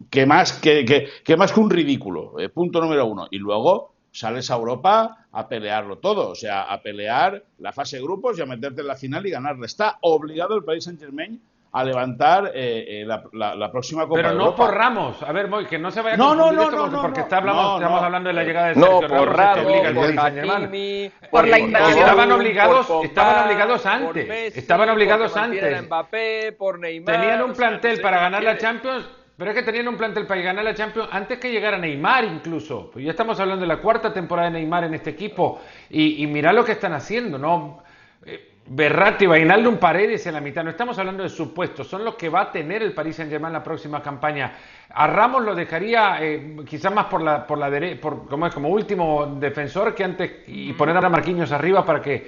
que, 0.08 0.24
más 0.24 0.54
que, 0.54 0.84
que, 1.22 1.36
más 1.36 1.52
que 1.52 1.60
un 1.60 1.68
ridículo, 1.68 2.34
punto 2.54 2.80
número 2.80 3.04
uno. 3.04 3.28
Y 3.30 3.38
luego 3.38 3.92
sales 4.18 4.50
a 4.50 4.54
Europa 4.54 5.26
a 5.30 5.48
pelearlo 5.48 5.98
todo, 5.98 6.30
o 6.30 6.34
sea, 6.34 6.62
a 6.62 6.82
pelear 6.82 7.44
la 7.58 7.72
fase 7.72 7.96
de 7.96 8.02
grupos 8.02 8.38
y 8.38 8.42
a 8.42 8.46
meterte 8.46 8.80
en 8.80 8.88
la 8.88 8.96
final 8.96 9.24
y 9.26 9.30
ganarle. 9.30 9.66
Está 9.66 9.98
obligado 10.00 10.56
el 10.56 10.64
Paris 10.64 10.84
Saint 10.84 10.98
Germain 10.98 11.40
a 11.70 11.84
levantar 11.84 12.50
eh, 12.54 13.02
eh, 13.02 13.06
la, 13.06 13.70
próxima 13.70 14.08
Copa 14.08 14.22
Pero 14.22 14.32
no 14.32 14.56
por 14.56 14.74
Ramos. 14.74 15.22
A 15.22 15.30
ver, 15.32 15.48
Moy, 15.48 15.66
que 15.66 15.78
no 15.78 15.90
se 15.90 16.00
vaya 16.00 16.14
a 16.14 16.16
no, 16.16 16.34
no, 16.34 16.50
no, 16.50 16.70
no, 16.70 17.02
porque, 17.02 17.20
está 17.20 17.38
estamos 17.38 18.02
hablando 18.02 18.28
de 18.28 18.34
la 18.34 18.42
llegada 18.42 18.68
de 18.68 18.74
Sergio 18.74 19.00
no, 19.02 19.06
por 19.06 19.36
Ramos, 19.36 19.66
obliga 19.66 19.94
por, 19.94 20.18
Hakimi, 20.18 21.10
por, 21.30 21.46
la 21.46 21.58
invasión. 21.58 21.98
Estaban 21.98 22.32
obligados, 22.32 22.90
estaban 23.04 23.44
obligados 23.44 23.86
antes. 23.86 24.56
estaban 24.56 24.88
obligados 24.88 25.36
antes. 25.36 25.82
Mbappé, 25.84 26.56
por 26.58 26.78
Neymar, 26.80 27.20
tenían 27.20 27.42
un 27.42 27.52
plantel 27.52 28.00
para 28.00 28.18
ganar 28.18 28.42
la 28.42 28.58
Champions, 28.58 29.04
pero 29.38 29.52
es 29.52 29.56
que 29.56 29.62
tenían 29.62 29.86
un 29.86 29.96
plantel 29.96 30.26
para 30.26 30.40
ganar 30.40 30.64
la 30.64 30.74
Champions 30.74 31.08
antes 31.12 31.38
que 31.38 31.52
llegara 31.52 31.78
Neymar 31.78 32.24
incluso. 32.24 32.90
Pues 32.90 33.04
ya 33.04 33.12
estamos 33.12 33.38
hablando 33.38 33.62
de 33.62 33.68
la 33.68 33.76
cuarta 33.76 34.12
temporada 34.12 34.50
de 34.50 34.58
Neymar 34.58 34.84
en 34.84 34.94
este 34.94 35.10
equipo 35.10 35.60
y, 35.88 36.24
y 36.24 36.26
mirá 36.26 36.52
lo 36.52 36.64
que 36.64 36.72
están 36.72 36.92
haciendo, 36.92 37.38
¿no? 37.38 37.84
Eh, 38.26 38.56
Berratti, 38.70 39.26
un 39.26 39.78
Paredes 39.78 40.26
en 40.26 40.34
la 40.34 40.40
mitad. 40.40 40.62
No 40.62 40.70
estamos 40.70 40.98
hablando 40.98 41.22
de 41.22 41.28
supuestos, 41.28 41.86
son 41.86 42.04
los 42.04 42.16
que 42.16 42.28
va 42.28 42.42
a 42.42 42.52
tener 42.52 42.82
el 42.82 42.92
Paris 42.92 43.16
Saint-Germain 43.16 43.52
la 43.52 43.62
próxima 43.62 44.02
campaña. 44.02 44.52
A 44.90 45.06
Ramos 45.06 45.42
lo 45.44 45.54
dejaría 45.54 46.18
eh, 46.20 46.56
quizás 46.68 46.92
más 46.92 47.06
por 47.06 47.22
la, 47.22 47.46
por 47.46 47.58
la 47.58 47.70
por, 47.98 48.28
como, 48.28 48.46
es, 48.46 48.52
como 48.52 48.68
último 48.68 49.36
defensor 49.38 49.94
que 49.94 50.04
antes 50.04 50.32
y 50.48 50.72
poner 50.72 50.96
a 50.96 51.08
Marquinhos 51.08 51.52
arriba 51.52 51.84
para 51.84 52.02
que 52.02 52.26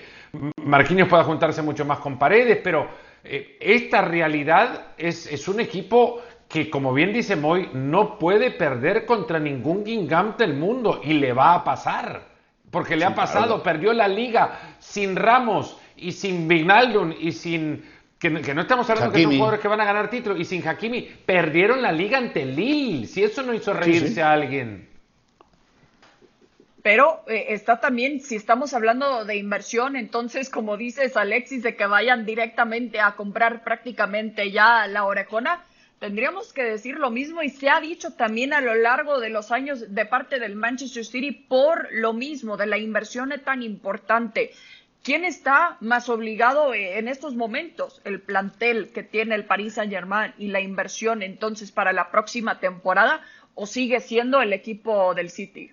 Marquinhos 0.65 1.09
pueda 1.09 1.25
juntarse 1.25 1.61
mucho 1.61 1.85
más 1.85 1.99
con 1.99 2.19
Paredes, 2.19 2.61
pero 2.63 2.89
eh, 3.23 3.59
esta 3.61 4.01
realidad 4.01 4.93
es, 4.97 5.31
es 5.31 5.47
un 5.47 5.61
equipo 5.61 6.23
que, 6.51 6.69
como 6.69 6.93
bien 6.93 7.13
dice 7.13 7.37
Moy, 7.37 7.71
no 7.73 8.19
puede 8.19 8.51
perder 8.51 9.07
contra 9.07 9.39
ningún 9.39 9.87
gigante 9.87 10.47
del 10.47 10.57
mundo 10.57 11.01
y 11.03 11.15
le 11.15 11.33
va 11.33 11.55
a 11.55 11.65
pasar. 11.65 12.29
Porque 12.71 12.97
le 12.97 13.05
ha 13.05 13.15
pasado, 13.15 13.63
perdió 13.63 13.93
la 13.93 14.07
liga 14.07 14.77
sin 14.79 15.17
Ramos, 15.17 15.77
y 16.01 16.13
sin 16.13 16.49
Vignaldum 16.49 17.15
y 17.19 17.33
sin 17.33 17.85
que, 18.19 18.29
no 18.31 18.61
estamos 18.61 18.89
hablando 18.91 19.13
que 19.13 19.23
son 19.23 19.33
jugadores 19.33 19.61
que 19.61 19.69
van 19.69 19.81
a 19.81 19.85
ganar 19.85 20.11
títulos 20.11 20.39
y 20.39 20.45
sin 20.45 20.67
Hakimi 20.67 21.03
perdieron 21.25 21.81
la 21.81 21.91
liga 21.91 22.19
ante 22.19 22.45
Lille. 22.45 23.07
Si 23.07 23.23
eso 23.23 23.43
no 23.43 23.55
hizo 23.55 23.73
reírse 23.73 24.23
a 24.23 24.33
alguien. 24.33 24.89
Pero 26.83 27.23
eh, 27.29 27.47
está 27.49 27.81
también, 27.81 28.21
si 28.21 28.37
estamos 28.37 28.75
hablando 28.75 29.25
de 29.25 29.37
inversión, 29.37 29.97
entonces, 29.97 30.51
como 30.51 30.77
dices 30.77 31.17
Alexis, 31.17 31.63
de 31.63 31.77
que 31.77 31.87
vayan 31.87 32.27
directamente 32.27 33.01
a 33.01 33.13
comprar 33.13 33.65
prácticamente 33.65 34.51
ya 34.51 34.87
la 34.87 35.05
orejona, 35.05 35.63
tendríamos 36.01 36.53
que 36.55 36.65
decir 36.65 36.99
lo 36.99 37.11
mismo 37.11 37.43
y 37.43 37.51
se 37.51 37.69
ha 37.69 37.79
dicho 37.79 38.15
también 38.15 38.53
a 38.55 38.61
lo 38.61 38.75
largo 38.75 39.21
de 39.21 39.29
los 39.29 39.53
años 39.53 39.95
de 39.95 40.07
parte 40.07 40.41
del 40.41 40.57
Manchester 40.57 41.05
City 41.05 41.31
por 41.31 41.89
lo 41.93 42.15
mismo, 42.15 42.57
de 42.57 42.67
la 42.67 42.79
inversión 42.79 43.33
tan 43.45 43.63
importante. 43.63 44.51
¿Quién 45.03 45.25
está 45.25 45.77
más 45.81 46.09
obligado 46.09 46.75
eh, 46.75 46.99
en 46.99 47.07
estos 47.07 47.35
momentos? 47.35 48.01
¿El 48.05 48.21
plantel 48.21 48.91
que 48.93 49.03
tiene 49.03 49.35
el 49.35 49.45
Paris 49.45 49.75
Saint-Germain 49.75 50.33
y 50.39 50.49
la 50.49 50.61
inversión 50.61 51.23
entonces 51.23 51.71
para 51.71 51.93
la 51.93 52.11
próxima 52.11 52.59
temporada 52.61 53.21
o 53.55 53.67
sigue 53.67 54.01
siendo 54.01 54.41
el 54.41 54.55
equipo 54.55 55.15
del 55.15 55.29
City? 55.29 55.71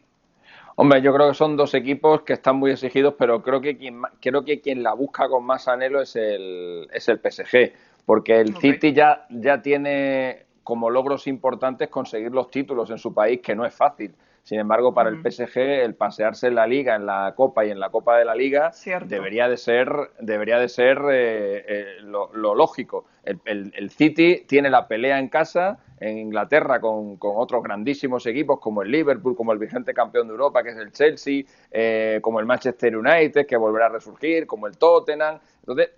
Hombre, 0.76 1.02
yo 1.02 1.14
creo 1.14 1.30
que 1.30 1.36
son 1.36 1.58
dos 1.58 1.74
equipos 1.74 2.22
que 2.22 2.34
están 2.34 2.58
muy 2.58 2.72
exigidos, 2.72 3.16
pero 3.18 3.42
creo 3.42 3.62
que 3.62 3.78
quien, 3.78 4.02
creo 4.22 4.46
que 4.46 4.60
quien 4.62 4.84
la 4.84 4.94
busca 4.94 5.28
con 5.28 5.44
más 5.44 5.68
anhelo 5.68 6.02
es 6.02 6.16
el, 6.16 6.88
es 6.94 7.08
el 7.08 7.18
PSG 7.18 7.74
porque 8.08 8.40
el 8.40 8.56
City 8.56 8.94
ya, 8.94 9.26
ya 9.30 9.62
tiene 9.62 10.46
como 10.64 10.90
logros 10.90 11.28
importantes 11.28 11.90
conseguir 11.90 12.32
los 12.32 12.50
títulos 12.50 12.90
en 12.90 12.98
su 12.98 13.14
país, 13.14 13.42
que 13.44 13.54
no 13.54 13.66
es 13.66 13.76
fácil. 13.76 14.16
Sin 14.44 14.62
embargo, 14.62 14.94
para 14.94 15.10
el 15.10 15.18
PSG, 15.18 15.58
el 15.58 15.94
pasearse 15.94 16.48
en 16.48 16.56
la 16.56 16.66
Liga, 16.66 16.96
en 16.96 17.06
la 17.06 17.34
Copa 17.36 17.66
y 17.66 17.70
en 17.70 17.82
la 17.82 17.90
Copa 17.90 18.18
de 18.18 18.24
la 18.24 18.34
Liga, 18.34 18.72
debería 19.04 19.50
de 19.50 19.58
ser, 19.58 19.92
debería 20.22 20.58
de 20.58 20.70
ser 20.70 21.00
eh, 21.12 21.66
eh, 21.68 21.86
lo, 22.04 22.32
lógico. 22.34 23.08
El, 23.26 23.90
City 23.90 24.46
tiene 24.48 24.70
la 24.70 24.88
pelea 24.88 25.20
en 25.20 25.28
casa, 25.28 25.80
en 26.00 26.18
Inglaterra, 26.18 26.80
con, 26.80 27.18
otros 27.20 27.64
grandísimos 27.64 28.26
equipos 28.26 28.60
como 28.60 28.82
el 28.82 28.92
Liverpool, 28.92 29.36
como 29.36 29.54
el 29.54 29.60
vigente 29.60 29.94
campeón 29.94 30.28
de 30.28 30.32
Europa, 30.34 30.64
que 30.64 30.70
es 30.70 30.78
el 30.78 30.92
Chelsea, 30.92 31.44
eh, 31.72 32.20
como 32.22 32.40
el 32.40 32.46
Manchester 32.46 32.96
United, 32.96 33.46
que 33.46 33.58
volverá 33.58 33.88
a 33.88 33.90
resurgir, 33.90 34.48
como 34.48 34.68
el 34.68 34.78
Tottenham. 34.78 35.40
Entonces, 35.60 35.90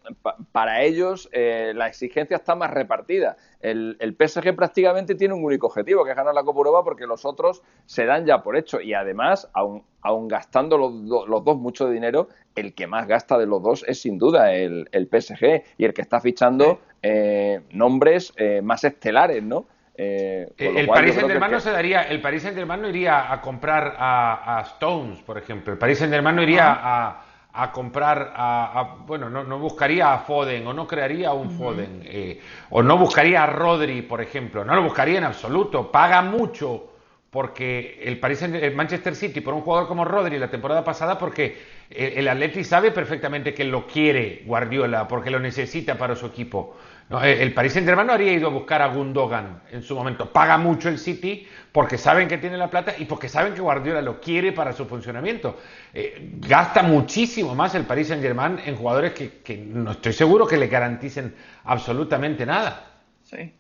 para 0.52 0.82
ellos 0.82 1.30
la 1.32 1.88
exigencia 1.88 2.38
está 2.38 2.56
más 2.56 2.72
repartida. 2.72 3.38
El, 3.60 3.98
el, 4.00 4.16
PSG 4.16 4.56
prácticamente 4.56 5.14
tiene 5.14 5.36
un 5.36 5.44
único 5.44 5.68
objetivo, 5.68 6.04
que 6.04 6.12
es 6.12 6.18
ganar 6.18 6.34
la 6.34 6.44
Copa 6.44 6.60
Europa, 6.60 6.84
porque 6.84 7.06
los 7.06 7.24
otros 7.24 7.62
se 7.86 8.06
dan 8.06 8.26
ya 8.26 8.42
por 8.42 8.58
hecho. 8.58 8.82
Y 8.82 8.94
además, 8.94 9.48
aun, 9.54 9.84
gastando 10.28 10.78
los, 10.78 10.94
los, 11.28 11.44
dos 11.44 11.58
mucho 11.58 11.90
dinero, 11.90 12.30
el 12.56 12.74
que 12.74 12.88
más 12.88 13.08
gasta 13.08 13.38
de 13.38 13.46
los 13.46 13.62
dos 13.62 13.86
es 13.88 14.02
sin 14.02 14.18
duda 14.18 14.54
el, 14.54 14.88
el 14.92 15.08
PSG 15.08 15.64
y 15.78 15.86
el 15.86 15.94
que 15.94 16.02
está 16.02 16.20
fichando 16.20 16.80
eh, 17.02 17.62
nombres 17.72 18.34
eh, 18.38 18.62
más 18.62 18.84
estelares, 18.84 19.44
¿no? 19.44 19.66
Eh, 20.02 20.48
el 20.58 20.88
Paris 20.88 21.16
Saint 21.16 21.30
Germain 21.30 21.52
no 21.52 21.60
se 21.60 21.72
daría, 21.72 22.04
el 22.04 22.22
Paris 22.22 22.44
Saint 22.44 22.56
Germain 22.56 22.82
no 22.82 22.88
iría 22.88 23.32
a 23.32 23.42
comprar 23.42 23.96
a, 24.00 24.64
Stones, 24.66 25.20
por 25.20 25.38
ejemplo. 25.38 25.74
El 25.74 25.80
Paris 25.80 25.98
Saint 25.98 26.14
Germain 26.14 26.36
no 26.36 26.42
iría 26.42 26.80
a 26.82 27.22
a 27.52 27.72
comprar, 27.72 28.32
a, 28.36 28.98
bueno, 29.06 29.30
no, 29.30 29.44
no, 29.44 29.58
buscaría 29.58 30.14
a 30.14 30.20
Foden 30.20 30.66
o 30.68 30.74
no 30.74 30.88
crearía 30.88 31.34
un 31.34 31.50
Foden, 31.50 32.04
eh, 32.06 32.40
o 32.70 32.84
no 32.84 32.98
buscaría 32.98 33.44
a 33.44 33.48
Rodri, 33.48 34.04
por 34.04 34.22
ejemplo, 34.22 34.64
no 34.64 34.76
lo 34.76 34.84
buscaría 34.84 35.18
en 35.18 35.24
absoluto, 35.24 35.92
paga 35.92 36.22
mucho 36.22 36.86
porque 37.30 38.02
el, 38.04 38.20
Paris, 38.20 38.42
el 38.42 38.76
Manchester 38.76 39.16
City 39.16 39.42
por 39.42 39.54
un 39.54 39.62
jugador 39.62 39.88
como 39.88 40.06
Rodri 40.06 40.40
la 40.40 40.50
temporada 40.50 40.84
pasada 40.84 41.18
porque 41.18 41.58
el, 41.90 42.20
el 42.20 42.28
Atleti 42.28 42.64
sabe 42.64 42.92
perfectamente 42.92 43.54
que 43.54 43.64
lo 43.64 43.86
quiere 43.86 44.44
Guardiola 44.46 45.08
porque 45.08 45.30
lo 45.30 45.40
necesita 45.40 45.98
para 45.98 46.16
su 46.16 46.26
equipo 46.26 46.76
eh, 47.10 47.38
el 47.42 47.54
Paris 47.54 47.74
Saint-Germain 47.74 48.06
no 48.06 48.14
haría 48.14 48.34
ido 48.34 48.48
a 48.48 48.52
buscar 48.52 48.82
a 48.84 48.88
Gundogan 48.88 49.64
en 49.72 49.82
su 49.82 49.96
momento. 49.96 50.32
Paga 50.32 50.58
mucho 50.58 50.90
el 50.90 51.00
City 51.00 51.48
porque 51.72 51.98
saben 51.98 52.28
que 52.28 52.38
tiene 52.38 52.56
la 52.56 52.70
plata 52.70 52.94
y 52.98 53.06
porque 53.06 53.28
saben 53.28 53.54
que 53.54 53.62
Guardiola 53.62 54.02
lo 54.02 54.22
quiere 54.22 54.52
para 54.52 54.74
su 54.74 54.86
funcionamiento. 54.86 55.58
Eh, 55.94 56.30
gasta 56.40 56.84
muchísimo 56.84 57.56
más 57.56 57.74
el 57.74 57.86
Paris 57.86 58.10
Saint-Germain 58.10 58.60
en 58.64 58.76
jugadores 58.76 59.14
que, 59.14 59.58
no 59.58 59.92
estoy 59.92 60.14
seguro 60.14 60.46
que 60.46 60.58
le 60.58 60.68
garanticen 60.68 61.36
absolutamente 61.64 62.46
nada. 62.46 63.02
Sí. 63.24 63.54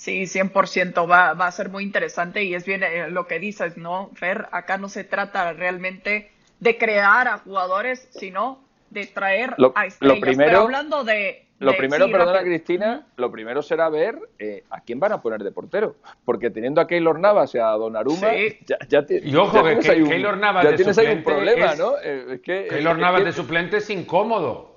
Sí, 0.00 0.22
100% 0.22 1.10
va, 1.10 1.34
va 1.34 1.46
a 1.46 1.52
ser 1.52 1.68
muy 1.68 1.84
interesante 1.84 2.42
y 2.42 2.54
es 2.54 2.64
bien 2.64 2.82
eh, 2.82 3.10
lo 3.10 3.26
que 3.26 3.38
dices, 3.38 3.76
¿no, 3.76 4.08
Fer? 4.14 4.46
Acá 4.50 4.78
no 4.78 4.88
se 4.88 5.04
trata 5.04 5.52
realmente 5.52 6.30
de 6.58 6.78
crear 6.78 7.28
a 7.28 7.36
jugadores, 7.36 8.08
sino 8.10 8.64
de 8.88 9.04
traer 9.08 9.54
a 9.74 9.84
estrellas. 9.84 10.16
Lo 10.16 10.18
primero, 10.18 10.48
Pero 10.48 10.62
hablando 10.62 11.04
de, 11.04 11.44
lo 11.58 11.76
primero, 11.76 12.10
perdona 12.10 12.40
Cristina, 12.40 13.08
lo 13.16 13.30
primero 13.30 13.60
será 13.60 13.90
ver 13.90 14.18
eh, 14.38 14.64
a 14.70 14.80
quién 14.80 14.98
van 15.00 15.12
a 15.12 15.20
poner 15.20 15.42
de 15.42 15.52
portero. 15.52 15.96
Porque 16.24 16.48
teniendo 16.48 16.80
a 16.80 16.86
Keylor 16.86 17.20
Navas 17.20 17.54
y 17.54 17.58
a 17.58 17.66
Donnarumma, 17.72 18.28
ya, 18.64 18.78
ya, 18.88 19.04
y 19.06 19.36
ojo, 19.36 19.62
que, 19.62 19.80
Keylor 19.80 20.38
Navas 20.38 20.64
de 20.64 20.76
tienes 20.76 20.96
suplente 20.96 21.18
un 21.18 21.24
problema, 21.24 21.74
¿no? 21.74 21.92
Eh, 22.02 22.40
Keylor 22.42 22.96
Navas 22.96 23.22
de 23.22 23.32
suplente 23.32 23.76
es 23.76 23.90
incómodo. 23.90 24.76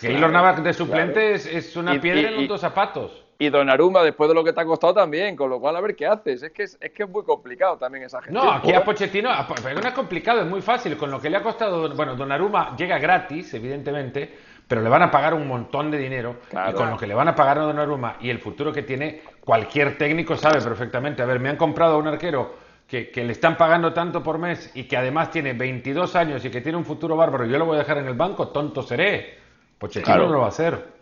Keylor 0.00 0.30
Navas 0.30 0.62
de 0.62 0.72
suplente 0.72 1.34
es, 1.34 1.76
una 1.76 2.00
piedra 2.00 2.28
en 2.28 2.36
los 2.36 2.46
dos 2.46 2.60
zapatos. 2.60 3.23
Y 3.38 3.48
Donnarumma, 3.48 4.02
después 4.02 4.28
de 4.28 4.34
lo 4.34 4.44
que 4.44 4.52
te 4.52 4.60
ha 4.60 4.64
costado 4.64 4.94
también, 4.94 5.34
con 5.34 5.50
lo 5.50 5.58
cual 5.60 5.76
a 5.76 5.80
ver 5.80 5.96
qué 5.96 6.06
haces. 6.06 6.42
Es 6.42 6.52
que 6.52 6.62
es, 6.62 6.76
que 6.76 7.02
es 7.02 7.08
muy 7.08 7.24
complicado 7.24 7.76
también 7.76 8.04
esa 8.04 8.22
gente. 8.22 8.38
No, 8.38 8.50
aquí 8.50 8.72
a 8.72 8.84
Pochettino, 8.84 9.30
no 9.30 9.88
es 9.88 9.94
complicado, 9.94 10.40
es 10.40 10.46
muy 10.46 10.62
fácil. 10.62 10.96
Con 10.96 11.10
lo 11.10 11.20
que 11.20 11.28
le 11.28 11.38
ha 11.38 11.42
costado, 11.42 11.92
bueno, 11.94 12.14
Donnarumma 12.14 12.76
llega 12.76 12.98
gratis, 12.98 13.54
evidentemente 13.54 14.54
pero 14.66 14.80
le 14.80 14.88
van 14.88 15.02
a 15.02 15.10
pagar 15.10 15.34
un 15.34 15.46
montón 15.46 15.90
de 15.90 15.98
dinero 15.98 16.36
y 16.50 16.72
con 16.72 16.90
lo 16.90 16.96
que 16.96 17.06
le 17.06 17.14
van 17.14 17.28
a 17.28 17.34
pagar 17.34 17.58
a 17.58 17.62
Donnarumma 17.62 18.16
y 18.20 18.30
el 18.30 18.38
futuro 18.38 18.72
que 18.72 18.82
tiene, 18.82 19.22
cualquier 19.40 19.98
técnico 19.98 20.36
sabe 20.36 20.60
perfectamente. 20.60 21.22
A 21.22 21.26
ver, 21.26 21.38
me 21.38 21.50
han 21.50 21.56
comprado 21.56 21.96
a 21.96 21.98
un 21.98 22.08
arquero 22.08 22.54
que, 22.88 23.10
le 23.14 23.32
están 23.32 23.56
pagando 23.56 23.92
tanto 23.92 24.22
por 24.22 24.38
mes 24.38 24.70
y 24.74 24.84
que 24.84 24.96
además 24.96 25.30
tiene 25.30 25.52
22 25.52 26.16
años 26.16 26.44
y 26.44 26.50
que 26.50 26.60
tiene 26.60 26.78
un 26.78 26.84
futuro 26.84 27.16
bárbaro 27.16 27.44
y 27.44 27.50
yo 27.50 27.58
lo 27.58 27.66
voy 27.66 27.76
a 27.76 27.80
dejar 27.80 27.98
en 27.98 28.06
el 28.06 28.14
banco, 28.14 28.48
tonto 28.48 28.82
seré. 28.82 29.38
Pochettino 29.78 30.16
no 30.16 30.28
lo 30.28 30.38
va 30.40 30.46
a 30.46 30.48
hacer. 30.48 30.93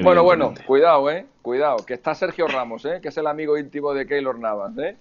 Bueno, 0.00 0.22
bueno, 0.22 0.54
cuidado, 0.66 1.10
eh, 1.10 1.26
cuidado, 1.42 1.76
que 1.84 1.94
está 1.94 2.14
Sergio 2.14 2.46
Ramos, 2.46 2.84
eh, 2.84 3.00
que 3.02 3.08
es 3.08 3.16
el 3.16 3.26
amigo 3.26 3.58
íntimo 3.58 3.92
de 3.92 4.06
Keylor 4.06 4.38
Navas, 4.38 4.72
eh, 4.78 4.96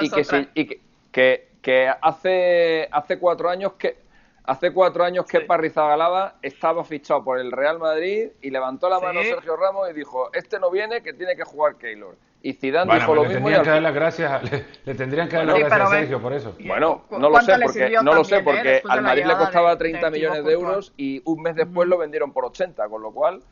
y 0.00 0.10
que, 0.10 0.80
que, 1.12 1.48
que, 1.60 1.88
hace 2.00 2.88
hace 2.90 3.18
cuatro 3.18 3.50
años 3.50 3.72
que 3.74 4.08
Hace 4.48 4.72
cuatro 4.72 5.04
años 5.04 5.26
que 5.26 5.42
Parrizagalaba 5.42 6.36
estaba 6.40 6.82
fichado 6.82 7.22
por 7.22 7.38
el 7.38 7.52
Real 7.52 7.78
Madrid 7.78 8.28
y 8.40 8.48
levantó 8.48 8.88
la 8.88 8.98
mano 8.98 9.22
Sergio 9.22 9.56
Ramos 9.56 9.90
y 9.90 9.92
dijo, 9.92 10.30
este 10.32 10.58
no 10.58 10.70
viene, 10.70 11.02
que 11.02 11.12
tiene 11.12 11.36
que 11.36 11.44
jugar 11.44 11.74
Keylor. 11.74 12.16
Y 12.40 12.54
Zidane 12.54 12.94
dijo 12.94 13.14
lo 13.14 13.24
le 13.24 13.28
mismo. 13.28 13.42
Tendrían 13.44 13.62
que 13.62 13.70
dar 13.70 13.82
las 13.82 13.94
gracias, 13.94 14.42
le, 14.86 14.94
tendrían 14.94 15.28
que 15.28 15.36
dar 15.36 15.44
las 15.44 15.58
gracias 15.58 15.80
a 15.82 15.86
Sergio 15.88 16.22
por 16.22 16.32
eso. 16.32 16.56
Bueno, 16.66 17.02
no 17.10 17.28
lo 17.28 17.42
sé 17.42 17.58
porque, 17.62 17.90
no 18.02 18.14
lo 18.14 18.24
sé 18.24 18.40
porque 18.40 18.82
al 18.88 19.02
Madrid 19.02 19.26
le 19.26 19.36
costaba 19.36 19.76
30 19.76 20.10
millones 20.10 20.42
de 20.42 20.52
euros 20.54 20.94
y 20.96 21.20
un 21.26 21.42
mes 21.42 21.54
después 21.54 21.86
lo 21.86 21.98
vendieron 21.98 22.32
por 22.32 22.46
80, 22.46 22.88
con 22.88 23.02
lo 23.02 23.12
cual... 23.12 23.42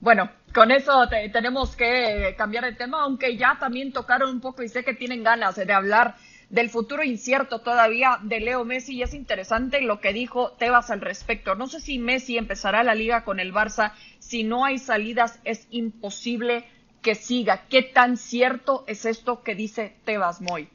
Bueno, 0.00 0.30
con 0.54 0.70
eso 0.70 1.08
tenemos 1.32 1.74
que 1.74 2.34
cambiar 2.38 2.64
el 2.64 2.76
tema, 2.76 3.02
aunque 3.02 3.36
ya 3.36 3.56
también 3.58 3.92
tocaron 3.92 4.30
un 4.30 4.40
poco 4.40 4.62
y 4.62 4.68
sé 4.68 4.84
que 4.84 4.94
tienen 4.94 5.22
ganas 5.22 5.56
de 5.56 5.72
hablar 5.72 6.16
del 6.50 6.70
futuro 6.70 7.02
incierto 7.04 7.60
todavía 7.60 8.18
de 8.22 8.40
Leo 8.40 8.64
Messi 8.64 8.96
y 8.96 9.02
es 9.02 9.12
interesante 9.12 9.82
lo 9.82 10.00
que 10.00 10.12
dijo 10.12 10.52
Tebas 10.52 10.90
al 10.90 11.00
respecto. 11.00 11.54
No 11.54 11.66
sé 11.66 11.80
si 11.80 11.98
Messi 11.98 12.38
empezará 12.38 12.82
la 12.82 12.94
liga 12.94 13.24
con 13.24 13.38
el 13.40 13.52
Barça, 13.52 13.92
si 14.18 14.44
no 14.44 14.64
hay 14.64 14.78
salidas 14.78 15.40
es 15.44 15.66
imposible 15.70 16.64
que 17.02 17.14
siga. 17.14 17.64
¿Qué 17.68 17.82
tan 17.82 18.16
cierto 18.16 18.84
es 18.86 19.04
esto 19.04 19.42
que 19.42 19.54
dice 19.54 19.96
Tebas 20.04 20.40
Moy? 20.40 20.68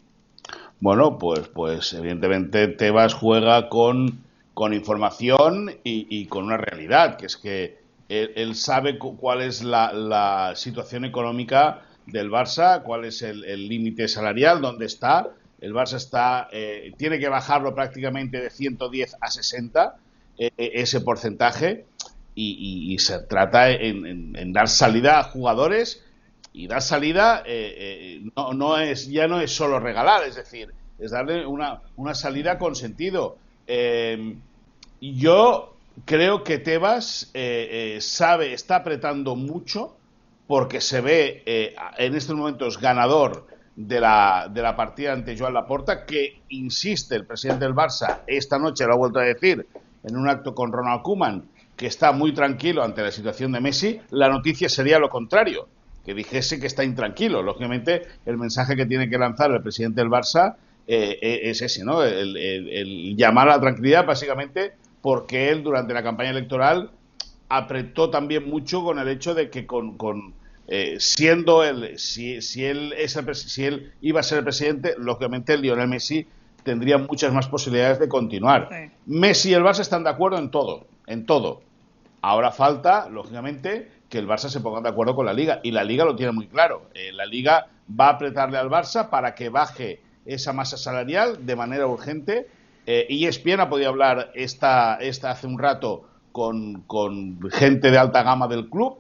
Bueno, 0.80 1.18
pues, 1.18 1.48
pues 1.48 1.94
evidentemente 1.94 2.68
Tebas 2.68 3.14
juega 3.14 3.70
con, 3.70 4.24
con 4.54 4.74
información 4.74 5.72
y, 5.84 6.26
con 6.28 6.46
una 6.46 6.58
realidad, 6.58 7.18
que 7.18 7.26
es 7.26 7.38
que 7.38 7.83
él, 8.10 8.56
sabe 8.56 8.98
cuál 8.98 9.42
es 9.42 9.64
la, 9.64 10.54
situación 10.56 11.06
económica 11.06 11.82
del 12.06 12.30
Barça, 12.30 12.84
cuál 12.84 13.06
es 13.06 13.22
el 13.22 13.68
límite 13.68 14.08
salarial, 14.08 14.62
dónde 14.62 14.86
está, 14.86 15.32
el 15.64 15.74
Barça 15.74 15.96
está, 15.96 16.50
eh, 16.52 16.92
tiene 16.98 17.20
que 17.20 17.30
bajarlo 17.30 17.74
prácticamente 17.74 18.42
de 18.42 18.50
110 18.50 19.16
a 19.22 19.32
60, 19.32 19.96
eh, 20.38 20.52
eh, 20.58 20.72
ese 20.74 21.00
porcentaje, 21.00 21.86
y, 22.36 22.98
se 23.00 23.20
trata 23.20 23.72
en, 23.72 24.52
dar 24.52 24.68
salida 24.68 25.20
a 25.20 25.24
jugadores, 25.24 26.04
y 26.52 26.68
dar 26.68 26.82
salida 26.82 27.44
no, 28.36 28.52
no, 28.54 28.78
es, 28.78 29.08
ya 29.08 29.30
no 29.30 29.40
es 29.40 29.56
solo 29.56 29.80
regalar, 29.80 30.26
es 30.26 30.36
decir, 30.36 30.74
es 31.00 31.12
darle 31.12 31.46
una, 31.46 31.80
una 31.96 32.14
salida 32.14 32.58
con 32.58 32.76
sentido. 32.76 33.38
yo 35.00 35.73
creo 36.06 36.44
que 36.44 36.58
Tebas 36.58 37.32
sabe, 38.00 38.54
está 38.54 38.78
apretando 38.78 39.36
mucho, 39.36 39.96
porque 40.48 40.82
se 40.82 41.02
ve 41.02 41.76
en 41.98 42.16
estos 42.16 42.36
momentos 42.36 42.80
ganador 42.80 43.48
de 43.76 44.00
la, 44.00 44.50
de 44.52 44.62
la 44.62 44.76
partida 44.76 45.14
ante 45.14 45.38
Joan 45.38 45.54
Laporta, 45.54 46.06
que 46.06 46.42
insiste 46.50 47.16
el 47.16 47.26
presidente 47.26 47.66
del 47.66 47.74
Barça, 47.74 48.22
esta 48.28 48.60
noche 48.60 48.86
lo 48.86 48.94
ha 48.94 48.98
vuelto 48.98 49.20
a 49.20 49.24
decir 49.24 49.66
en 50.04 50.18
un 50.18 50.28
acto 50.28 50.54
con 50.54 50.72
Ronald 50.72 51.02
Koeman, 51.02 51.46
que 51.76 51.88
está 51.88 52.12
muy 52.12 52.34
tranquilo 52.34 52.84
ante 52.84 53.02
la 53.02 53.12
situación 53.12 53.52
de 53.52 53.62
Messi, 53.62 54.00
la 54.12 54.30
noticia 54.30 54.70
sería 54.70 55.00
lo 55.00 55.10
contrario, 55.10 55.68
que 56.06 56.14
dijese 56.14 56.60
que 56.60 56.68
está 56.68 56.84
intranquilo. 56.84 57.42
Lógicamente, 57.42 58.04
el 58.26 58.38
mensaje 58.38 58.76
que 58.76 58.86
tiene 58.86 59.10
que 59.10 59.18
lanzar 59.18 59.52
el 59.52 59.62
presidente 59.62 60.02
del 60.02 60.10
Barça 60.10 60.56
eh, 60.86 61.18
eh, 61.22 61.40
es 61.44 61.62
ese, 61.62 61.84
¿no? 61.84 62.04
El, 62.04 63.16
llamar 63.18 63.48
a 63.50 63.56
la 63.56 63.62
tranquilidad, 63.62 64.06
básicamente, 64.06 64.74
porque 65.04 65.50
él 65.50 65.62
durante 65.62 65.94
la 65.94 66.02
campaña 66.02 66.32
electoral 66.32 66.90
apretó 67.50 68.10
también 68.10 68.50
mucho 68.50 68.84
con 68.84 68.98
el 68.98 69.08
hecho 69.10 69.36
de 69.36 69.52
que 69.52 69.68
con 69.68 69.96
eh, 70.68 70.96
siendo 71.00 71.64
él, 71.64 72.00
si, 72.00 72.42
si, 72.42 72.64
él 72.64 72.94
es 72.98 73.20
si 73.36 73.66
él 73.66 73.94
iba 74.02 74.22
a 74.22 74.24
ser 74.24 74.40
el 74.40 74.44
presidente, 74.46 74.96
lógicamente 74.98 75.58
Lionel 75.58 75.90
Messi 75.90 76.26
tendría 76.64 76.98
muchas 76.98 77.34
más 77.34 77.48
posibilidades 77.48 78.00
de 78.00 78.08
continuar. 78.08 78.70
Messi 79.06 79.50
y 79.50 79.54
el 79.54 79.64
Barça 79.64 79.82
están 79.82 80.06
de 80.06 80.10
acuerdo 80.10 80.38
en 80.38 80.50
todo, 80.50 80.88
en 81.06 81.26
todo. 81.26 81.62
Ahora 82.22 82.52
falta, 82.52 83.10
lógicamente, 83.10 83.92
que 84.08 84.20
el 84.20 84.28
Barça 84.28 84.48
se 84.48 84.62
ponga 84.62 84.80
de 84.80 84.88
acuerdo 84.88 85.16
con 85.16 85.26
la 85.26 85.34
Liga, 85.34 85.60
y 85.64 85.72
la 85.72 85.84
Liga 85.84 86.06
lo 86.06 86.16
tiene 86.16 86.32
muy 86.32 86.48
claro. 86.48 86.84
Eh, 86.94 87.12
la 87.12 87.26
Liga 87.26 87.68
va 88.00 88.08
a 88.08 88.12
apretarle 88.12 88.58
al 88.58 88.70
Barça 88.70 89.10
para 89.10 89.36
que 89.36 89.50
baje 89.50 90.02
esa 90.26 90.54
masa 90.54 90.78
salarial 90.78 91.46
de 91.46 91.56
manera 91.58 91.86
urgente. 91.88 92.48
Eh, 92.86 93.06
y 93.10 93.26
ESPN 93.26 93.62
ha 93.62 93.70
podido 93.70 93.90
hablar 93.90 94.32
esta, 94.36 94.96
esta 94.96 95.32
hace 95.32 95.48
un 95.48 95.58
rato 95.58 96.08
con, 96.32 96.82
con 96.82 97.40
gente 97.52 97.92
de 97.92 97.98
alta 97.98 98.24
gama 98.24 98.48
del 98.48 98.70
club 98.70 98.98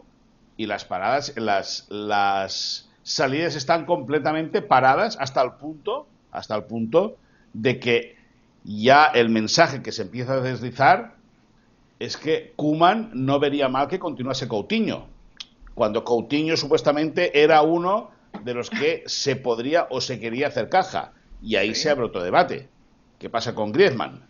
y 0.55 0.67
las 0.67 0.85
paradas, 0.85 1.33
las, 1.35 1.87
las 1.89 2.89
salidas 3.01 3.55
están 3.55 3.85
completamente 3.85 4.61
paradas 4.61 5.17
hasta 5.19 5.41
el 5.41 5.53
punto, 5.53 6.07
hasta 6.31 6.55
el 6.55 6.63
punto 6.63 7.17
de 7.53 7.79
que 7.79 8.15
ya 8.63 9.05
el 9.05 9.29
mensaje 9.29 9.81
que 9.81 9.91
se 9.91 10.03
empieza 10.03 10.33
a 10.33 10.41
deslizar 10.41 11.15
es 11.99 12.17
que 12.17 12.53
Kuman 12.55 13.11
no 13.13 13.39
vería 13.39 13.67
mal 13.67 13.87
que 13.87 13.99
continuase 13.99 14.47
Coutinho, 14.47 15.07
cuando 15.73 16.03
Coutinho 16.03 16.55
supuestamente 16.55 17.41
era 17.43 17.61
uno 17.61 18.11
de 18.43 18.53
los 18.53 18.69
que 18.69 19.03
se 19.05 19.35
podría 19.35 19.87
o 19.89 20.01
se 20.01 20.19
quería 20.19 20.47
hacer 20.47 20.69
caja. 20.69 21.13
Y 21.41 21.55
ahí 21.55 21.75
se 21.75 21.89
abre 21.89 22.05
otro 22.05 22.23
debate. 22.23 22.69
¿Qué 23.19 23.29
pasa 23.29 23.55
con 23.55 23.71
Griezmann? 23.71 24.27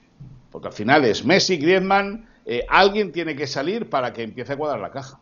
Porque 0.52 0.68
al 0.68 0.74
final 0.74 1.04
es 1.06 1.26
Messi, 1.26 1.58
Griezmann, 1.58 2.28
eh, 2.46 2.66
alguien 2.70 3.12
tiene 3.12 3.36
que 3.36 3.48
salir 3.48 3.90
para 3.90 4.14
que 4.14 4.24
empiece 4.24 4.54
a 4.54 4.58
cuadrar 4.58 4.80
la 4.80 4.92
caja. 4.92 5.20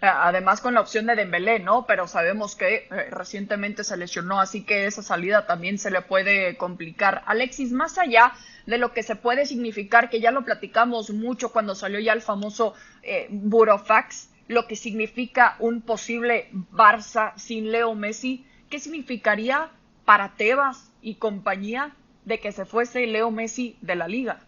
Además 0.00 0.60
con 0.60 0.74
la 0.74 0.80
opción 0.80 1.06
de 1.06 1.14
Dembélé, 1.14 1.60
¿no? 1.60 1.86
Pero 1.86 2.08
sabemos 2.08 2.56
que 2.56 2.74
eh, 2.74 3.10
recientemente 3.10 3.84
se 3.84 3.96
lesionó, 3.96 4.40
así 4.40 4.64
que 4.64 4.86
esa 4.86 5.00
salida 5.00 5.46
también 5.46 5.78
se 5.78 5.92
le 5.92 6.02
puede 6.02 6.56
complicar. 6.56 7.22
Alexis, 7.26 7.70
más 7.70 7.98
allá 7.98 8.32
de 8.66 8.78
lo 8.78 8.92
que 8.92 9.04
se 9.04 9.14
puede 9.14 9.46
significar, 9.46 10.10
que 10.10 10.20
ya 10.20 10.32
lo 10.32 10.44
platicamos 10.44 11.10
mucho 11.10 11.52
cuando 11.52 11.76
salió 11.76 12.00
ya 12.00 12.12
el 12.14 12.20
famoso 12.20 12.74
eh, 13.02 13.28
Burofax, 13.30 14.30
lo 14.48 14.66
que 14.66 14.74
significa 14.74 15.54
un 15.60 15.82
posible 15.82 16.48
Barça 16.72 17.32
sin 17.36 17.70
Leo 17.70 17.94
Messi, 17.94 18.44
¿qué 18.70 18.80
significaría 18.80 19.70
para 20.04 20.34
Tebas 20.34 20.90
y 21.00 21.14
compañía 21.14 21.94
de 22.24 22.38
que 22.38 22.52
se 22.52 22.64
fuese 22.64 23.06
Leo 23.06 23.30
Messi 23.30 23.76
de 23.80 23.96
la 23.96 24.08
liga? 24.08 24.40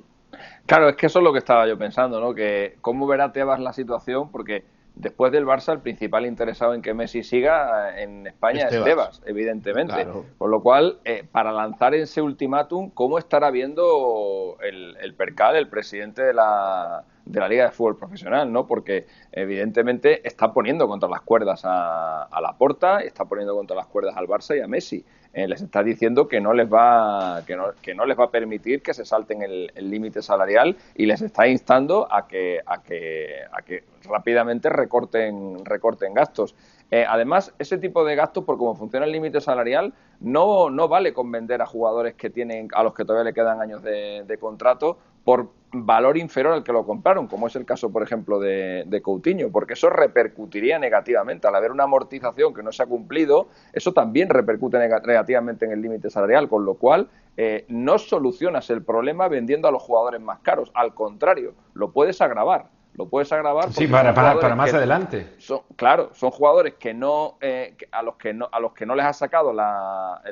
Claro, 0.66 0.88
es 0.88 0.96
que 0.96 1.06
eso 1.06 1.20
es 1.20 1.24
lo 1.24 1.32
que 1.32 1.38
estaba 1.38 1.66
yo 1.66 1.78
pensando, 1.78 2.20
¿no? 2.20 2.34
Que 2.34 2.76
cómo 2.80 3.06
verá 3.06 3.32
Tebas 3.32 3.60
la 3.60 3.72
situación, 3.72 4.30
porque 4.30 4.64
después 4.96 5.32
del 5.32 5.44
Barça, 5.44 5.72
el 5.72 5.80
principal 5.80 6.26
interesado 6.26 6.74
en 6.74 6.82
que 6.82 6.94
Messi 6.94 7.22
siga 7.22 7.90
eh, 7.90 8.02
en 8.02 8.26
España 8.26 8.68
es 8.68 8.84
Tebas, 8.84 9.22
evidentemente. 9.26 10.06
Por 10.38 10.50
lo 10.50 10.62
cual, 10.62 10.98
eh, 11.04 11.24
para 11.30 11.52
lanzar 11.52 11.94
ese 11.94 12.22
ultimátum, 12.22 12.90
¿cómo 12.90 13.18
estará 13.18 13.50
viendo 13.50 14.56
el, 14.60 14.96
el 15.00 15.14
percal, 15.14 15.56
el 15.56 15.68
presidente 15.68 16.22
de 16.22 16.34
la, 16.34 17.04
de 17.24 17.40
la 17.40 17.48
Liga 17.48 17.64
de 17.64 17.70
Fútbol 17.70 17.96
Profesional, 17.96 18.52
¿no? 18.52 18.66
Porque 18.66 19.06
evidentemente 19.32 20.26
está 20.26 20.52
poniendo 20.52 20.88
contra 20.88 21.08
las 21.08 21.20
cuerdas 21.22 21.62
a, 21.64 22.24
a 22.24 22.40
la 22.40 22.56
Porta, 22.56 23.00
está 23.00 23.24
poniendo 23.24 23.54
contra 23.54 23.76
las 23.76 23.86
cuerdas 23.86 24.16
al 24.16 24.26
Barça 24.26 24.56
y 24.56 24.60
a 24.60 24.68
Messi. 24.68 25.04
Eh, 25.34 25.48
les 25.48 25.60
está 25.60 25.82
diciendo 25.82 26.28
que 26.28 26.40
no 26.40 26.52
les 26.52 26.72
va 26.72 27.42
que 27.44 27.56
no, 27.56 27.72
que 27.82 27.94
no 27.94 28.06
les 28.06 28.18
va 28.18 28.24
a 28.24 28.30
permitir 28.30 28.82
que 28.82 28.94
se 28.94 29.04
salten 29.04 29.42
el 29.42 29.90
límite 29.90 30.22
salarial 30.22 30.76
y 30.94 31.06
les 31.06 31.22
está 31.22 31.48
instando 31.48 32.06
a 32.10 32.28
que 32.28 32.60
a 32.64 32.80
que 32.82 33.40
a 33.52 33.62
que 33.62 33.82
rápidamente 34.04 34.68
recorten 34.70 35.64
recorten 35.64 36.14
gastos. 36.14 36.54
Eh, 36.90 37.04
además, 37.08 37.52
ese 37.58 37.78
tipo 37.78 38.04
de 38.04 38.14
gastos, 38.14 38.44
por 38.44 38.56
cómo 38.58 38.76
funciona 38.76 39.06
el 39.06 39.12
límite 39.12 39.40
salarial, 39.40 39.92
no, 40.20 40.70
no 40.70 40.86
vale 40.86 41.12
con 41.12 41.30
vender 41.32 41.60
a 41.62 41.66
jugadores 41.66 42.14
que 42.14 42.30
tienen, 42.30 42.68
a 42.72 42.84
los 42.84 42.94
que 42.94 43.04
todavía 43.04 43.24
le 43.24 43.34
quedan 43.34 43.60
años 43.60 43.82
de, 43.82 44.38
contrato 44.40 44.98
por 45.24 45.50
valor 45.82 46.16
inferior 46.16 46.54
al 46.54 46.64
que 46.64 46.72
lo 46.72 46.84
compraron, 46.84 47.26
como 47.26 47.46
es 47.46 47.56
el 47.56 47.64
caso, 47.64 47.90
por 47.90 48.02
ejemplo, 48.02 48.38
de, 48.38 48.84
de, 48.86 49.02
Coutinho, 49.02 49.50
porque 49.50 49.74
eso 49.74 49.90
repercutiría 49.90 50.78
negativamente. 50.78 51.48
Al 51.48 51.54
haber 51.54 51.72
una 51.72 51.84
amortización 51.84 52.54
que 52.54 52.62
no 52.62 52.72
se 52.72 52.82
ha 52.82 52.86
cumplido, 52.86 53.48
eso 53.72 53.92
también 53.92 54.28
repercute 54.28 54.78
negativamente 54.78 55.64
en 55.64 55.72
el 55.72 55.82
límite 55.82 56.10
salarial, 56.10 56.48
con 56.48 56.64
lo 56.64 56.74
cual 56.74 57.08
eh, 57.36 57.64
no 57.68 57.98
solucionas 57.98 58.70
el 58.70 58.82
problema 58.82 59.28
vendiendo 59.28 59.68
a 59.68 59.70
los 59.70 59.82
jugadores 59.82 60.20
más 60.20 60.40
caros. 60.40 60.70
Al 60.74 60.94
contrario, 60.94 61.54
lo 61.74 61.90
puedes 61.92 62.20
agravar 62.20 62.66
lo 62.96 63.08
puedes 63.08 63.32
agravar. 63.32 63.72
Sí, 63.72 63.86
para, 63.86 64.14
para, 64.14 64.54
más 64.54 64.72
adelante. 64.72 65.34
Son, 65.38 65.62
claro, 65.76 66.10
son 66.14 66.30
jugadores 66.30 66.74
que 66.74 66.94
no, 66.94 67.38
eh, 67.40 67.76
a 67.90 68.02
los 68.02 68.16
que 68.16 68.32
no, 68.32 68.48
a 68.50 68.60
los 68.60 68.72
que 68.72 68.86
no 68.86 68.94
les 68.94 69.04
has 69.04 69.18
sacado 69.18 69.52
la, 69.52 70.22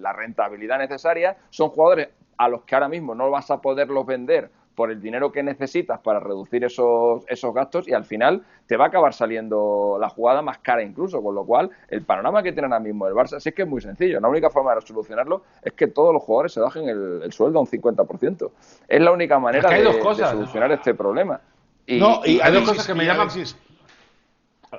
la 0.00 0.12
rentabilidad 0.12 0.78
necesaria, 0.78 1.36
son 1.50 1.68
jugadores 1.68 2.08
a 2.40 2.48
los 2.48 2.62
que 2.62 2.74
ahora 2.74 2.88
mismo 2.88 3.14
no 3.14 3.30
vas 3.30 3.50
a 3.50 3.60
poderlos 3.60 4.06
vender 4.06 4.50
por 4.74 4.90
el 4.90 4.98
dinero 4.98 5.30
que 5.30 5.42
necesitas 5.42 6.00
para 6.00 6.20
reducir 6.20 6.64
esos, 6.64 7.22
esos 7.28 7.52
gastos 7.52 7.86
y 7.86 7.92
al 7.92 8.06
final 8.06 8.42
te 8.66 8.78
va 8.78 8.86
a 8.86 8.88
acabar 8.88 9.12
saliendo 9.12 9.98
la 10.00 10.08
jugada 10.08 10.40
más 10.40 10.56
cara 10.56 10.82
incluso, 10.82 11.22
con 11.22 11.34
lo 11.34 11.44
cual 11.44 11.68
el 11.88 12.00
panorama 12.00 12.42
que 12.42 12.52
tiene 12.52 12.64
ahora 12.64 12.80
mismo 12.80 13.06
el 13.06 13.12
Barça 13.12 13.38
sí 13.40 13.50
es 13.50 13.54
que 13.54 13.62
es 13.62 13.68
muy 13.68 13.82
sencillo, 13.82 14.20
la 14.20 14.28
única 14.28 14.48
forma 14.48 14.74
de 14.74 14.80
solucionarlo 14.80 15.42
es 15.62 15.74
que 15.74 15.88
todos 15.88 16.14
los 16.14 16.22
jugadores 16.22 16.54
se 16.54 16.60
bajen 16.60 16.88
el, 16.88 17.30
sueldo 17.30 17.58
a 17.58 17.62
un 17.62 17.68
50%. 17.68 18.50
Es 18.88 19.00
la 19.02 19.12
única 19.12 19.38
manera 19.38 19.68
de, 19.68 19.84
solucionar 19.92 20.72
este 20.72 20.94
problema. 20.94 21.42
Y, 21.86 21.98
no, 21.98 22.22
y, 22.24 22.40
hay 22.40 22.54
dos 22.54 22.66
cosas 22.66 22.86
que 22.86 22.94
me 22.94 23.04
llaman... 23.04 23.28
Alexis, 23.28 23.54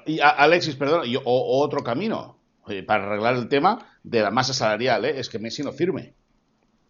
y 0.08 0.19
Alexis, 0.19 0.76
perdón, 0.78 1.04
o, 1.26 1.63
otro 1.63 1.84
camino 1.84 2.38
eh, 2.67 2.82
para 2.82 3.04
arreglar 3.04 3.36
el 3.36 3.47
tema 3.47 3.78
de 4.02 4.21
la 4.21 4.32
masa 4.32 4.56
salarial, 4.56 5.06
¿eh? 5.06 5.19
es 5.19 5.30
que 5.30 5.38
Messi 5.38 5.62
no 5.62 5.71
firme. 5.74 6.15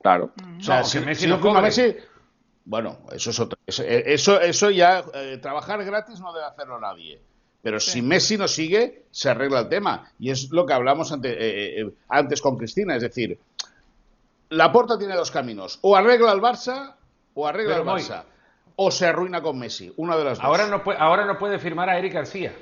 Claro. 0.01 0.31
O 0.59 0.63
sea, 0.63 0.83
si, 0.83 0.99
Messi 0.99 1.27
no, 1.27 1.39
firma 1.39 1.61
Messi, 1.61 1.95
bueno, 2.65 2.99
eso 3.11 3.29
es 3.29 3.39
otro. 3.39 3.59
Eso, 3.65 4.39
eso, 4.41 4.69
ya, 4.69 5.03
eh, 5.13 5.37
trabajar 5.41 5.83
gratis 5.83 6.19
no 6.19 6.33
debe 6.33 6.45
hacerlo 6.45 6.79
nadie. 6.79 7.21
Pero 7.61 7.79
si 7.79 8.01
Messi 8.01 8.37
no 8.37 8.47
sigue, 8.47 9.05
se 9.11 9.29
arregla 9.29 9.59
el 9.59 9.69
tema. 9.69 10.11
Y 10.19 10.31
es 10.31 10.49
lo 10.51 10.65
que 10.65 10.73
hablamos 10.73 11.11
eh, 11.11 11.17
eh, 11.23 11.93
antes 12.09 12.41
con 12.41 12.57
Cristina. 12.57 12.95
Es 12.95 13.03
decir, 13.03 13.37
la 14.49 14.71
Porta 14.71 14.97
tiene 14.97 15.15
dos 15.15 15.29
caminos. 15.29 15.77
O 15.81 15.95
arregla 15.95 16.31
al 16.31 16.41
Barça 16.41 16.95
o 17.33 17.47
arregla 17.47 17.77
al 17.77 17.85
Barça. 17.85 18.23
O 18.75 18.89
se 18.89 19.05
arruina 19.05 19.41
con 19.41 19.59
Messi. 19.59 19.93
Una 19.97 20.17
de 20.17 20.23
las 20.23 20.37
dos. 20.37 20.45
Ahora 20.45 20.67
no 20.67 20.83
puede, 20.83 20.99
ahora 20.99 21.25
no 21.25 21.37
puede 21.37 21.59
firmar 21.59 21.89
a 21.89 21.97
Eric 21.97 22.13
García. 22.13 22.53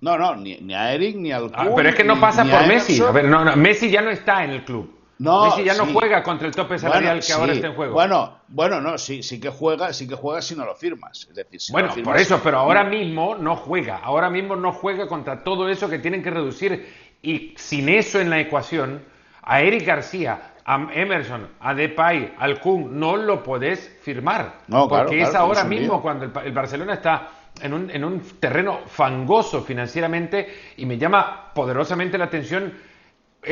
No, 0.00 0.16
no, 0.16 0.36
ni, 0.36 0.74
a 0.74 0.92
Eric 0.94 1.16
ni 1.16 1.32
al 1.32 1.50
ah, 1.54 1.68
pero 1.74 1.88
es 1.88 1.94
que 1.94 2.04
no 2.04 2.20
pasa 2.20 2.44
por 2.44 2.66
Messi. 2.66 3.00
A 3.02 3.10
ver, 3.10 3.24
no, 3.24 3.44
no, 3.44 3.56
Messi 3.56 3.90
ya 3.90 4.00
no 4.00 4.10
está 4.10 4.44
en 4.44 4.50
el 4.50 4.64
club. 4.64 4.97
No, 5.18 5.46
Messi 5.46 5.64
ya 5.64 5.74
no 5.74 5.86
juega 5.86 6.22
contra 6.22 6.46
el 6.46 6.54
tope 6.54 6.78
salarial 6.78 7.20
que 7.24 7.32
ahora 7.32 7.52
está 7.52 7.66
en 7.66 7.74
juego. 7.74 7.92
Bueno, 7.92 8.38
bueno, 8.48 8.80
no, 8.80 8.96
sí, 8.98 9.22
sí 9.22 9.40
que 9.40 9.50
juega, 9.50 9.92
sí 9.92 10.06
que 10.06 10.14
juega 10.14 10.40
si 10.40 10.54
no 10.54 10.64
lo 10.64 10.76
firmas. 10.76 11.26
Es 11.28 11.34
decir, 11.34 11.60
bueno, 11.72 11.92
por 12.04 12.16
eso, 12.16 12.40
pero 12.42 12.58
ahora 12.58 12.84
mismo 12.84 13.34
no 13.34 13.56
juega. 13.56 13.98
Ahora 13.98 14.30
mismo 14.30 14.54
no 14.54 14.72
juega 14.72 15.08
contra 15.08 15.42
todo 15.42 15.68
eso 15.68 15.88
que 15.88 15.98
tienen 15.98 16.22
que 16.22 16.30
reducir. 16.30 17.08
Y 17.20 17.54
sin 17.56 17.88
eso 17.88 18.20
en 18.20 18.30
la 18.30 18.38
ecuación, 18.38 19.02
a 19.42 19.60
Eric 19.60 19.86
García, 19.86 20.52
a 20.64 20.88
Emerson, 20.92 21.48
a 21.60 21.74
Depay, 21.74 22.34
al 22.38 22.60
Kun, 22.60 23.00
no 23.00 23.16
lo 23.16 23.42
podés 23.42 23.98
firmar. 24.02 24.60
No, 24.68 24.86
porque 24.88 25.22
es 25.22 25.34
ahora 25.34 25.64
mismo 25.64 26.00
cuando 26.00 26.26
el, 26.26 26.52
Barcelona 26.52 26.94
está 26.94 27.28
en 27.60 27.72
un, 27.72 27.90
en 27.90 28.04
un 28.04 28.20
terreno 28.38 28.82
fangoso 28.86 29.62
financieramente 29.62 30.46
y 30.76 30.86
me 30.86 30.96
llama 30.96 31.52
poderosamente 31.54 32.16
la 32.18 32.26
atención 32.26 32.72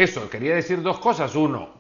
eso, 0.03 0.29
quería 0.29 0.55
decir 0.55 0.83
dos 0.83 0.99
cosas. 0.99 1.35
Uno, 1.35 1.71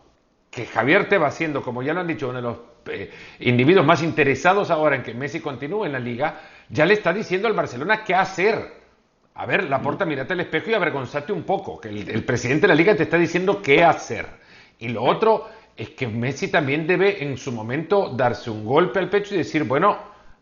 que 0.50 0.66
Javier 0.66 1.08
te 1.08 1.18
va 1.18 1.30
siendo, 1.30 1.62
como 1.62 1.82
ya 1.82 1.92
lo 1.92 2.00
han 2.00 2.06
dicho, 2.06 2.28
uno 2.28 2.38
de 2.38 2.42
los 2.42 2.56
eh, 2.86 3.10
individuos 3.40 3.84
más 3.84 4.02
interesados 4.02 4.70
ahora 4.70 4.96
en 4.96 5.02
que 5.02 5.12
Messi 5.12 5.40
continúe 5.40 5.84
en 5.84 5.92
la 5.92 5.98
liga, 5.98 6.40
ya 6.68 6.86
le 6.86 6.94
está 6.94 7.12
diciendo 7.12 7.46
al 7.46 7.54
Barcelona 7.54 8.02
qué 8.04 8.14
hacer. 8.14 8.86
A 9.34 9.44
ver, 9.44 9.64
la 9.64 9.82
porta, 9.82 10.06
mírate 10.06 10.32
al 10.32 10.40
espejo 10.40 10.70
y 10.70 10.74
avergonzate 10.74 11.32
un 11.32 11.42
poco, 11.42 11.78
que 11.78 11.90
el, 11.90 12.24
presidente 12.24 12.62
de 12.62 12.68
la 12.68 12.74
liga 12.74 12.96
te 12.96 13.02
está 13.02 13.18
diciendo 13.18 13.60
qué 13.60 13.84
hacer. 13.84 14.26
Y 14.78 14.88
lo 14.88 15.04
otro 15.04 15.46
es 15.76 15.90
que 15.90 16.06
Messi 16.06 16.48
también 16.48 16.86
debe 16.86 17.22
en 17.22 17.36
su 17.36 17.52
momento 17.52 18.14
darse 18.16 18.50
un 18.50 18.64
golpe 18.64 18.98
al 18.98 19.10
pecho 19.10 19.34
y 19.34 19.38
decir, 19.38 19.64
bueno, 19.64 19.98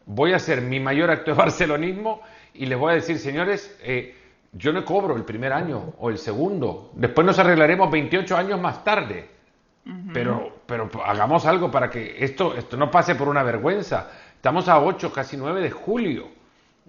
voy 0.06 0.32
a 0.32 0.36
hacer 0.36 0.60
mi 0.60 0.78
mayor 0.78 1.10
acto 1.10 1.32
de 1.32 1.36
barcelonismo 1.38 2.20
y 2.52 2.66
les 2.66 2.78
voy 2.78 2.92
a 2.92 2.94
decir, 2.94 3.18
señores, 3.18 3.76
eh, 3.82 4.14
yo 4.54 4.72
no 4.72 4.84
cobro 4.84 5.16
el 5.16 5.24
primer 5.24 5.52
año 5.52 5.94
o 5.98 6.10
el 6.10 6.18
segundo. 6.18 6.90
Después 6.94 7.26
nos 7.26 7.38
arreglaremos 7.38 7.90
28 7.90 8.36
años 8.36 8.60
más 8.60 8.84
tarde. 8.84 9.30
pero, 10.12 10.60
pero 10.66 10.90
hagamos 11.04 11.44
algo 11.44 11.70
para 11.70 11.90
que 11.90 12.16
esto, 12.24 12.54
esto 12.54 12.76
no 12.76 12.90
pase 12.90 13.14
por 13.16 13.28
una 13.28 13.42
vergüenza. 13.42 14.10
Estamos 14.36 14.68
a 14.68 14.80
8, 14.80 15.12
casi 15.12 15.36
9 15.36 15.60
de 15.60 15.70
julio. 15.70 16.28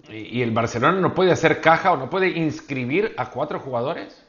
Y, 0.10 0.42
el 0.42 0.52
Barcelona 0.52 1.00
no 1.00 1.14
puede 1.14 1.32
hacer 1.32 1.62
caja 1.62 1.94
o 1.94 1.98
no 1.98 2.10
puede 2.10 2.30
inscribir 2.30 3.14
a 3.18 3.30
cuatro 3.30 3.60
jugadores. 3.60 4.24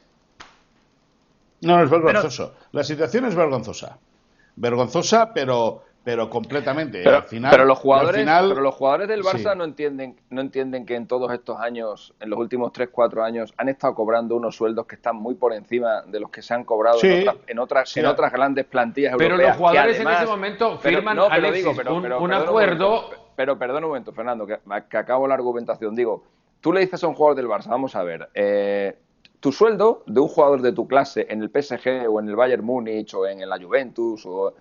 No, 1.61 1.81
es 1.83 1.89
vergonzoso. 1.89 2.55
La 2.71 2.83
situación 2.83 3.25
es 3.25 3.35
vergonzosa. 3.35 3.97
Vergonzosa, 4.55 5.33
pero 5.33 5.83
pero 6.07 6.29
completamente. 6.29 7.01
Pero, 7.03 7.17
al 7.17 7.23
final, 7.23 7.51
pero 7.51 7.65
los 7.65 7.79
jugadores, 7.79 8.25
pero 8.25 8.61
los 8.61 8.75
jugadores 8.75 9.09
del 9.09 9.23
Barça 9.23 9.57
no 9.57 9.65
entienden, 9.65 10.15
no 10.29 10.39
entienden 10.39 10.85
que 10.85 10.95
en 10.95 11.05
todos 11.05 11.33
estos 11.33 11.59
años, 11.59 12.13
en 12.21 12.29
los 12.29 12.39
últimos 12.39 12.71
3, 12.71 12.87
4 12.89 13.25
años, 13.25 13.53
han 13.57 13.67
estado 13.67 13.93
cobrando 13.93 14.37
unos 14.37 14.55
sueldos 14.55 14.87
que 14.87 14.95
están 14.95 15.17
muy 15.17 15.35
por 15.35 15.51
encima 15.51 16.03
de 16.03 16.21
los 16.21 16.29
que 16.29 16.41
se 16.41 16.53
han 16.53 16.63
cobrado 16.63 16.97
en, 17.03 17.59
otras, 17.59 17.97
en, 17.97 18.05
otras, 18.05 18.31
grandes 18.31 18.63
plantillas 18.67 19.11
europeas. 19.11 19.37
Pero 19.37 19.49
los 19.49 19.57
jugadores 19.57 19.99
en 19.99 20.07
ese 20.07 20.25
momento 20.25 20.77
firman 20.77 21.19
un, 21.19 22.33
acuerdo. 22.33 23.09
pero 23.35 23.59
perdón 23.59 23.83
un 23.83 23.89
momento, 23.89 24.13
Fernando, 24.13 24.47
que, 24.47 24.97
acabo 24.97 25.27
la 25.27 25.33
argumentación. 25.33 25.93
Digo, 25.93 26.23
tú 26.61 26.71
le 26.71 26.79
dices 26.79 27.03
a 27.03 27.07
un 27.09 27.15
jugador 27.15 27.35
del 27.35 27.49
Barça, 27.49 27.67
vamos 27.67 27.97
a 27.97 28.03
ver, 28.03 28.29
eh, 28.33 28.97
tu 29.41 29.51
sueldo 29.51 30.03
de 30.07 30.21
un 30.21 30.29
jugador 30.29 30.61
de 30.61 30.71
tu 30.71 30.87
clase 30.87 31.27
en 31.29 31.41
el 31.41 31.49
PSG 31.49 32.07
o 32.09 32.21
en 32.21 32.29
el 32.29 32.37
Bayern 32.37 32.63
Múnich 32.63 33.13
o 33.13 33.27
en 33.27 33.41
la 33.49 33.59
Juventus 33.59 34.25
o 34.25 34.53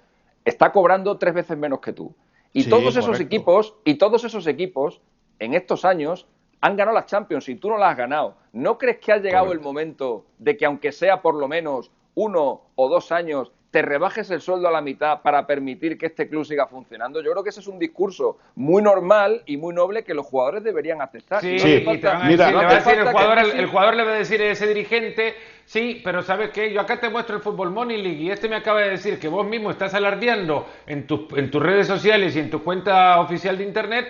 está 0.46 0.72
cobrando 0.72 1.18
tres 1.18 1.34
veces 1.34 1.58
menos 1.58 1.80
que 1.80 1.92
tú. 1.92 2.14
Y 2.54 2.64
todos 2.70 2.96
esos 2.96 3.20
equipos, 3.20 3.74
y 3.84 3.96
todos 3.96 4.24
esos 4.24 4.46
equipos, 4.46 5.02
en 5.38 5.52
estos 5.52 5.84
años, 5.84 6.26
han 6.62 6.76
ganado 6.76 6.94
las 6.94 7.04
Champions 7.04 7.46
y 7.50 7.56
tú 7.56 7.68
no 7.68 7.76
las 7.76 7.90
has 7.90 7.98
ganado. 7.98 8.36
¿No 8.54 8.78
crees 8.78 8.96
que 8.96 9.12
ha 9.12 9.18
llegado 9.18 9.52
el 9.52 9.60
momento 9.60 10.24
de 10.38 10.56
que, 10.56 10.64
aunque 10.64 10.92
sea 10.92 11.20
por 11.20 11.34
lo 11.34 11.48
menos 11.48 11.90
uno 12.14 12.62
o 12.76 12.88
dos 12.88 13.12
años, 13.12 13.52
te 13.70 13.82
rebajes 13.82 14.30
el 14.30 14.40
sueldo 14.40 14.68
a 14.68 14.70
la 14.70 14.80
mitad 14.80 15.20
para 15.20 15.46
permitir 15.46 15.98
que 15.98 16.06
este 16.06 16.30
club 16.30 16.46
siga 16.46 16.66
funcionando. 16.66 17.20
Yo 17.20 17.30
creo 17.32 17.42
que 17.42 17.50
ese 17.50 17.60
es 17.60 17.66
un 17.66 17.78
discurso 17.78 18.38
muy 18.54 18.82
normal 18.82 19.42
y 19.44 19.58
muy 19.58 19.74
noble 19.74 20.02
que 20.02 20.14
los 20.14 20.24
jugadores 20.24 20.64
deberían 20.64 21.02
aceptar. 21.02 21.42
Sí, 21.42 21.58
sí. 21.58 21.84
mira, 21.86 22.26
el, 22.26 23.66
jugador, 23.66 23.96
le 23.96 24.02
va 24.02 24.12
a 24.12 24.14
decir 24.14 24.40
a 24.40 24.46
ese 24.46 24.66
dirigente, 24.66 25.34
sí, 25.66 26.00
pero 26.02 26.22
¿sabes 26.22 26.50
qué? 26.50 26.72
Yo 26.72 26.80
acá 26.80 26.98
te 26.98 27.10
muestro 27.10 27.36
el 27.36 27.42
Fútbol 27.42 27.70
Money 27.70 28.02
League 28.02 28.22
y 28.22 28.30
este 28.30 28.48
me 28.48 28.56
acaba 28.56 28.80
de 28.80 28.90
decir 28.90 29.18
que 29.18 29.28
vos 29.28 29.46
mismo 29.46 29.70
estás 29.70 29.92
alardeando 29.92 30.66
en, 30.86 31.06
en 31.36 31.50
tus 31.50 31.62
redes 31.62 31.86
sociales 31.86 32.34
y 32.34 32.38
en 32.38 32.48
tu 32.48 32.62
cuenta 32.62 33.20
oficial 33.20 33.58
de 33.58 33.64
Internet 33.64 34.08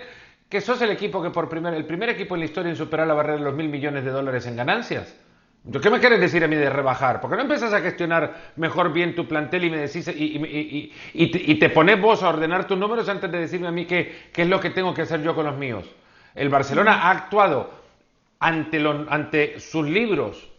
que 0.49 0.61
sos 0.61 0.81
el 0.81 0.91
equipo 0.91 1.21
que 1.21 1.29
por 1.29 1.49
primer, 1.49 1.73
el 1.73 1.85
primer 1.85 2.09
equipo 2.09 2.35
en 2.35 2.39
la 2.39 2.45
historia 2.45 2.69
en 2.69 2.77
superar 2.77 3.07
la 3.07 3.13
barrera 3.13 3.37
de 3.37 3.43
los 3.43 3.53
mil 3.53 3.67
millones 3.67 4.05
de 4.05 4.11
dólares 4.11 4.45
en 4.47 4.55
ganancias. 4.55 5.15
¿Qué 5.81 5.89
me 5.89 5.99
quieres 5.99 6.21
decir 6.21 6.41
a 6.45 6.47
mí 6.47 6.55
de 6.55 6.69
rebajar? 6.69 7.19
¿Por 7.19 7.29
qué 7.29 7.35
no 7.35 7.41
empiezas 7.41 7.73
a 7.73 7.81
gestionar 7.81 8.53
mejor 8.55 8.93
bien 8.93 9.15
tu 9.15 9.27
plantel 9.27 9.65
y 9.65 9.69
me 9.69 9.77
decís 9.77 10.09
y, 10.15 11.55
te 11.59 11.69
pones 11.69 11.99
vos 11.99 12.23
a 12.23 12.29
ordenar 12.29 12.65
tus 12.65 12.77
números 12.77 13.09
antes 13.09 13.29
de 13.29 13.39
decirme 13.39 13.67
a 13.67 13.71
mí 13.71 13.85
qué, 13.85 14.29
qué, 14.31 14.43
es 14.43 14.47
lo 14.47 14.61
que 14.61 14.69
tengo 14.69 14.93
que 14.93 15.01
hacer 15.01 15.21
yo 15.21 15.35
con 15.35 15.45
los 15.45 15.57
míos? 15.57 15.85
El 16.35 16.47
Barcelona 16.47 17.01
ha 17.03 17.11
actuado 17.11 17.69
ante, 18.39 18.81
ante 19.09 19.59
sus 19.59 19.85
libros 19.85 20.49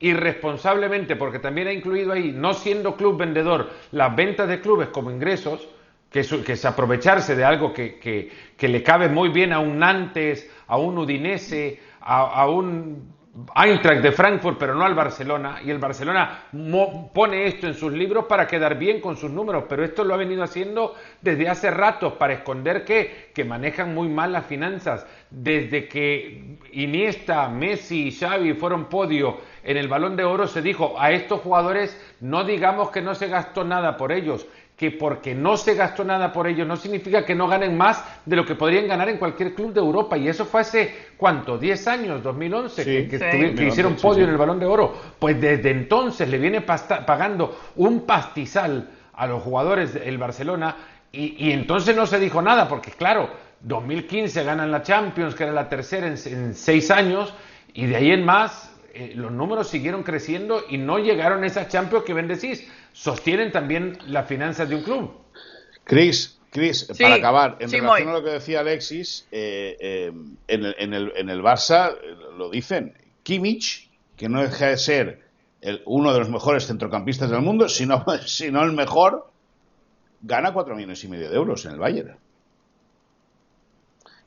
irresponsablemente, 0.00 1.16
porque 1.16 1.38
también 1.38 1.68
ha 1.68 1.72
incluido 1.72 2.12
ahí, 2.12 2.32
no 2.32 2.54
siendo 2.54 2.96
club 2.96 3.18
vendedor, 3.18 3.70
las 3.92 4.14
ventas 4.14 4.48
de 4.48 4.60
clubes 4.60 4.88
como 4.88 5.10
ingresos, 5.10 5.68
que 6.10 6.20
es, 6.20 6.64
aprovecharse 6.64 7.34
de 7.34 7.44
algo 7.44 7.72
que, 7.72 7.98
que, 7.98 8.68
le 8.68 8.82
cabe 8.82 9.08
muy 9.08 9.30
bien 9.30 9.52
a 9.52 9.58
un 9.58 9.78
Nantes, 9.78 10.48
a 10.68 10.76
un 10.78 10.98
Udinese, 10.98 11.80
a 12.00 12.46
un 12.48 13.13
Eintracht 13.56 14.00
de 14.00 14.12
Frankfurt, 14.12 14.58
pero 14.58 14.76
no 14.76 14.84
al 14.84 14.94
Barcelona, 14.94 15.58
y 15.64 15.68
el 15.68 15.78
Barcelona 15.78 16.44
pone 17.12 17.46
esto 17.46 17.66
en 17.66 17.74
sus 17.74 17.92
libros 17.92 18.26
para 18.26 18.46
quedar 18.46 18.78
bien 18.78 19.00
con 19.00 19.16
sus 19.16 19.28
números, 19.28 19.64
pero 19.68 19.84
esto 19.84 20.04
lo 20.04 20.14
ha 20.14 20.18
venido 20.18 20.44
haciendo 20.44 20.94
desde 21.20 21.48
hace 21.48 21.72
rato 21.72 22.16
para 22.16 22.34
esconder 22.34 22.84
que, 22.84 23.32
que 23.34 23.44
manejan 23.44 23.92
muy 23.92 24.08
mal 24.08 24.30
las 24.30 24.46
finanzas. 24.46 25.04
Desde 25.30 25.88
que 25.88 26.58
Iniesta, 26.72 27.48
Messi 27.48 28.06
y 28.06 28.12
Xavi 28.12 28.54
fueron 28.54 28.88
podio 28.88 29.38
en 29.64 29.78
el 29.78 29.88
Balón 29.88 30.14
de 30.14 30.22
Oro, 30.22 30.46
se 30.46 30.62
dijo 30.62 30.94
a 30.96 31.10
estos 31.10 31.40
jugadores 31.40 32.00
no 32.20 32.44
digamos 32.44 32.90
que 32.90 33.02
no 33.02 33.16
se 33.16 33.26
gastó 33.26 33.64
nada 33.64 33.96
por 33.96 34.12
ellos, 34.12 34.46
que 34.84 34.90
porque 34.90 35.34
no 35.34 35.56
se 35.56 35.74
gastó 35.74 36.04
nada 36.04 36.30
por 36.30 36.46
ellos 36.46 36.66
no 36.66 36.76
significa 36.76 37.24
que 37.24 37.34
no 37.34 37.48
ganen 37.48 37.76
más 37.76 38.04
de 38.26 38.36
lo 38.36 38.44
que 38.44 38.54
podrían 38.54 38.86
ganar 38.86 39.08
en 39.08 39.16
cualquier 39.16 39.54
club 39.54 39.72
de 39.72 39.80
Europa. 39.80 40.18
Y 40.18 40.28
eso 40.28 40.44
fue 40.44 40.60
hace, 40.60 40.94
¿cuánto? 41.16 41.58
¿10 41.58 41.86
años? 41.86 42.22
¿2011? 42.22 42.84
que, 43.08 43.64
hicieron 43.66 43.96
podio 43.96 44.24
en 44.24 44.30
el 44.30 44.36
Balón 44.36 44.60
de 44.60 44.66
Oro. 44.66 44.94
Pues 45.18 45.40
desde 45.40 45.70
entonces 45.70 46.28
le 46.28 46.38
viene 46.38 46.60
pagando 46.60 47.58
un 47.76 48.04
pastizal 48.04 48.90
a 49.14 49.26
los 49.26 49.42
jugadores 49.42 49.94
del 49.94 50.18
Barcelona 50.18 50.76
y, 51.12 51.52
entonces 51.52 51.94
no 51.94 52.06
se 52.06 52.18
dijo 52.18 52.42
nada, 52.42 52.68
porque 52.68 52.90
claro, 52.90 53.30
2015 53.60 54.42
ganan 54.42 54.72
la 54.72 54.82
Champions, 54.82 55.36
que 55.36 55.44
era 55.44 55.52
la 55.52 55.68
tercera 55.68 56.08
en, 56.08 56.16
en 56.26 56.54
seis 56.54 56.90
años, 56.90 57.32
y 57.72 57.86
de 57.86 57.96
ahí 57.96 58.10
en 58.10 58.24
más 58.24 58.74
eh, 58.92 59.12
los 59.14 59.30
números 59.30 59.68
siguieron 59.68 60.02
creciendo 60.02 60.64
y 60.68 60.76
no 60.76 60.98
llegaron 60.98 61.44
a 61.44 61.46
esas 61.46 61.68
Champions 61.68 62.04
que 62.04 62.14
bendecís 62.14 62.68
sostienen 62.94 63.52
también 63.52 63.98
las 64.06 64.26
finanzas 64.26 64.68
de 64.68 64.76
un 64.76 64.82
club. 64.82 65.12
Chris, 65.82 66.38
Chris, 66.50 66.90
para 66.98 67.16
acabar, 67.16 67.56
en 67.60 67.70
relación 67.70 68.08
a 68.08 68.12
lo 68.12 68.24
que 68.24 68.30
decía 68.30 68.60
Alexis, 68.60 69.26
eh, 69.30 69.76
eh, 69.80 70.12
en, 70.48 70.64
el, 70.64 70.74
en, 70.78 70.94
el, 70.94 71.12
en, 71.16 71.28
el, 71.28 71.42
Barça 71.42 71.90
eh, 71.92 72.16
lo 72.38 72.48
dicen, 72.48 72.94
Kimmich, 73.24 73.90
que 74.16 74.28
no 74.28 74.40
deja 74.40 74.68
de 74.68 74.78
ser 74.78 75.24
el, 75.60 75.82
uno 75.84 76.12
de 76.12 76.20
los 76.20 76.30
mejores 76.30 76.66
centrocampistas 76.66 77.28
del 77.28 77.42
mundo, 77.42 77.68
sino, 77.68 78.04
sino 78.26 78.62
el 78.62 78.72
mejor, 78.72 79.30
gana 80.22 80.52
cuatro 80.52 80.76
millones 80.76 81.02
y 81.02 81.08
medio 81.08 81.28
de 81.28 81.36
euros 81.36 81.66
en 81.66 81.72
el 81.72 81.78
Bayern. 81.78 82.16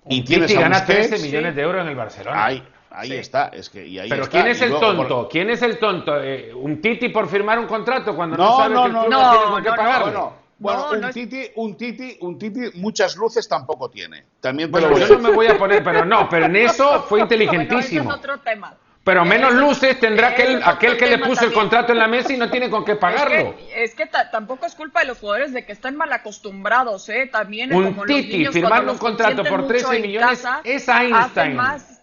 Y 0.10 0.24
tienes 0.24 0.54
gana 0.54 0.86
13 0.86 1.20
millones 1.20 1.56
de 1.56 1.62
euros 1.62 1.82
en 1.82 1.88
el 1.88 1.96
Barcelona. 1.96 2.64
Ahí, 2.98 3.12
ahí 3.12 3.18
está, 3.20 3.50
es 3.50 3.70
que 3.70 3.86
y 3.86 4.00
ahí 4.00 4.10
Pero 4.10 4.28
¿quién 4.28 4.48
es 4.48 4.60
el 4.60 4.72
tonto? 4.72 5.30
¿Quién 5.30 5.52
es 5.52 5.62
el 5.62 5.78
tonto? 5.78 6.14
¿Un 6.56 6.82
Titi 6.82 7.10
por 7.10 7.30
firmar 7.30 7.60
un 7.60 7.68
contrato 7.68 8.16
cuando 8.16 8.36
no, 8.36 8.44
no 8.44 8.58
sabe 8.58 8.74
no, 8.74 8.82
que 8.82 8.88
el 8.88 8.94
club 8.94 9.10
no, 9.10 9.22
no, 9.22 9.32
tiene 9.32 9.46
con 9.46 9.64
qué 9.64 9.70
pagarlo? 9.70 10.34
Bueno, 10.60 10.90
un, 10.92 11.12
titi, 11.12 11.52
un 11.56 11.78
titi, 11.78 12.18
un 12.22 12.40
titi, 12.40 12.62
muchas 12.80 13.16
luces 13.16 13.48
tampoco 13.48 13.90
tiene. 13.92 14.26
También 14.42 14.72
te 14.72 14.80
bueno, 14.80 14.98
yo 14.98 15.08
no 15.20 15.30
me 15.30 15.36
voy 15.36 15.46
a 15.46 15.56
poner, 15.56 15.84
pero 15.84 16.04
no, 16.04 16.28
pero 16.28 16.48
en 16.48 16.56
eso 16.56 17.04
fue 17.08 17.20
inteligentísimo. 17.20 18.06
Bueno, 18.06 18.16
es 18.16 18.26
otro 18.26 18.40
tema. 18.40 18.76
Pero 19.04 19.24
menos 19.24 19.54
luces 19.54 20.00
tendrá 20.00 20.30
aquel, 20.30 20.62
aquel 20.66 20.98
que 20.98 21.06
le 21.06 21.20
puso 21.20 21.46
el 21.46 21.54
contrato 21.54 21.94
en 21.94 22.00
la 22.00 22.08
mesa 22.08 22.34
y 22.34 22.38
no 22.38 22.50
tiene 22.50 22.70
con 22.70 22.84
qué 22.84 22.96
pagarlo. 22.96 23.56
Es 23.74 23.94
que, 23.96 24.06
tampoco 24.08 24.66
es 24.66 24.76
culpa 24.76 25.02
de 25.02 25.06
los 25.06 25.20
jugadores 25.20 25.54
de 25.54 25.64
que 25.64 25.72
están 25.72 25.96
mal 25.96 26.12
acostumbrados, 26.12 27.08
¿eh? 27.08 27.30
También 27.32 27.74
un 27.74 28.04
Titi 28.06 28.48
firmando 28.48 28.92
un 28.92 28.98
contrato 28.98 29.44
por 29.44 29.68
13 29.68 30.00
millones 30.00 30.44
es 30.64 30.90
Einstein. 30.90 31.56
Más 31.56 31.97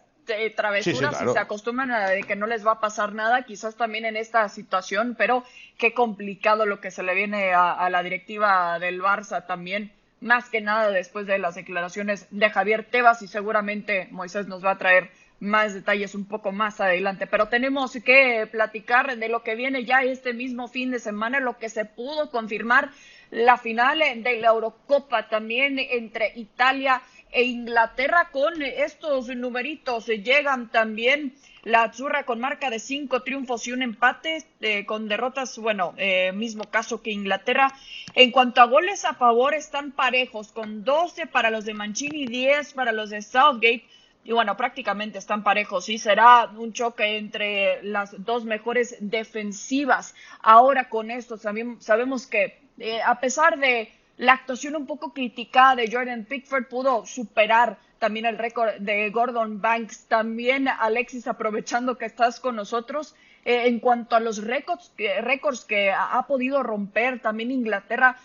travesuras 0.54 1.22
y 1.22 1.32
se 1.32 1.38
acostumbran 1.38 1.90
a 1.90 2.08
que 2.26 2.36
no 2.36 2.46
les 2.46 2.66
va 2.66 2.72
a 2.72 2.80
pasar 2.80 3.12
nada, 3.12 3.42
quizás 3.42 3.76
también 3.76 4.04
en 4.04 4.16
esta 4.16 4.48
situación, 4.48 5.14
pero 5.16 5.44
qué 5.78 5.92
complicado 5.92 6.66
lo 6.66 6.80
que 6.80 6.90
se 6.90 7.02
le 7.02 7.14
viene 7.14 7.52
a, 7.54 7.88
la 7.90 8.02
directiva 8.02 8.78
del 8.78 9.00
Barça 9.00 9.46
también, 9.46 9.92
más 10.20 10.48
que 10.48 10.60
nada 10.60 10.90
después 10.90 11.26
de 11.26 11.38
las 11.38 11.54
declaraciones 11.54 12.26
de 12.30 12.50
Javier 12.50 12.84
Tebas 12.90 13.22
y 13.22 13.28
seguramente 13.28 14.08
Moisés 14.10 14.46
nos 14.46 14.64
va 14.64 14.72
a 14.72 14.78
traer 14.78 15.10
más 15.40 15.74
detalles 15.74 16.14
un 16.14 16.26
poco 16.26 16.52
más 16.52 16.80
adelante, 16.80 17.26
pero 17.26 17.48
tenemos 17.48 17.92
que 18.04 18.48
platicar 18.50 19.16
de 19.16 19.28
lo 19.28 19.42
que 19.42 19.54
viene 19.54 19.84
ya 19.84 20.02
este 20.02 20.32
mismo 20.32 20.68
fin 20.68 20.90
de 20.90 20.98
semana, 20.98 21.40
lo 21.40 21.58
que 21.58 21.68
se 21.68 21.84
pudo 21.84 22.30
confirmar 22.30 22.90
la 23.30 23.56
final 23.56 23.98
de 23.98 24.40
la 24.40 24.48
Eurocopa 24.48 25.28
también 25.28 25.78
entre 25.78 26.32
Italia 26.36 27.02
e 27.34 27.42
Inglaterra 27.42 28.30
con 28.30 28.62
estos 28.62 29.28
numeritos. 29.28 30.06
Llegan 30.06 30.70
también 30.70 31.34
la 31.64 31.82
Azzurra 31.82 32.24
con 32.24 32.38
marca 32.40 32.70
de 32.70 32.78
cinco 32.78 33.22
triunfos 33.22 33.66
y 33.66 33.72
un 33.72 33.82
empate, 33.82 34.44
eh, 34.60 34.86
con 34.86 35.08
derrotas, 35.08 35.58
bueno, 35.58 35.94
eh, 35.96 36.32
mismo 36.32 36.64
caso 36.70 37.02
que 37.02 37.10
Inglaterra. 37.10 37.72
En 38.14 38.30
cuanto 38.30 38.60
a 38.60 38.66
goles 38.66 39.04
a 39.04 39.14
favor, 39.14 39.54
están 39.54 39.90
parejos, 39.90 40.52
con 40.52 40.84
12 40.84 41.26
para 41.26 41.50
los 41.50 41.64
de 41.64 41.74
Mancini, 41.74 42.26
10 42.26 42.72
para 42.74 42.92
los 42.92 43.10
de 43.10 43.20
Southgate. 43.20 43.84
Y 44.24 44.32
bueno, 44.32 44.56
prácticamente 44.56 45.18
están 45.18 45.42
parejos. 45.42 45.88
Y 45.88 45.98
será 45.98 46.50
un 46.56 46.72
choque 46.72 47.16
entre 47.16 47.82
las 47.82 48.24
dos 48.24 48.44
mejores 48.44 48.96
defensivas. 49.00 50.14
Ahora 50.40 50.88
con 50.88 51.10
esto 51.10 51.36
sabemos 51.36 52.26
que 52.26 52.58
eh, 52.78 53.00
a 53.02 53.20
pesar 53.20 53.58
de 53.58 53.90
la 54.16 54.34
actuación 54.34 54.76
un 54.76 54.86
poco 54.86 55.12
criticada 55.12 55.76
de 55.76 55.90
Jordan 55.90 56.24
Pickford 56.24 56.66
pudo 56.66 57.04
superar 57.04 57.78
también 57.98 58.26
el 58.26 58.38
récord 58.38 58.74
de 58.78 59.10
Gordon 59.10 59.60
Banks. 59.60 60.06
También, 60.06 60.68
Alexis, 60.68 61.26
aprovechando 61.26 61.96
que 61.98 62.04
estás 62.04 62.38
con 62.38 62.56
nosotros, 62.56 63.14
eh, 63.44 63.66
en 63.66 63.80
cuanto 63.80 64.14
a 64.14 64.20
los 64.20 64.44
récords, 64.44 64.92
récords 65.22 65.64
que 65.64 65.90
ha, 65.90 66.22
podido 66.26 66.62
romper 66.62 67.20
también 67.20 67.50
Inglaterra, 67.50 68.16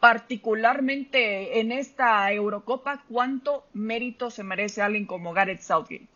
particularmente 0.00 1.60
en 1.60 1.72
esta 1.72 2.30
Eurocopa, 2.32 3.02
¿cuánto 3.08 3.64
mérito 3.72 4.30
se 4.30 4.44
merece 4.44 4.82
alguien 4.82 5.06
como 5.06 5.32
Gareth 5.32 5.60
Southgate? 5.60 6.08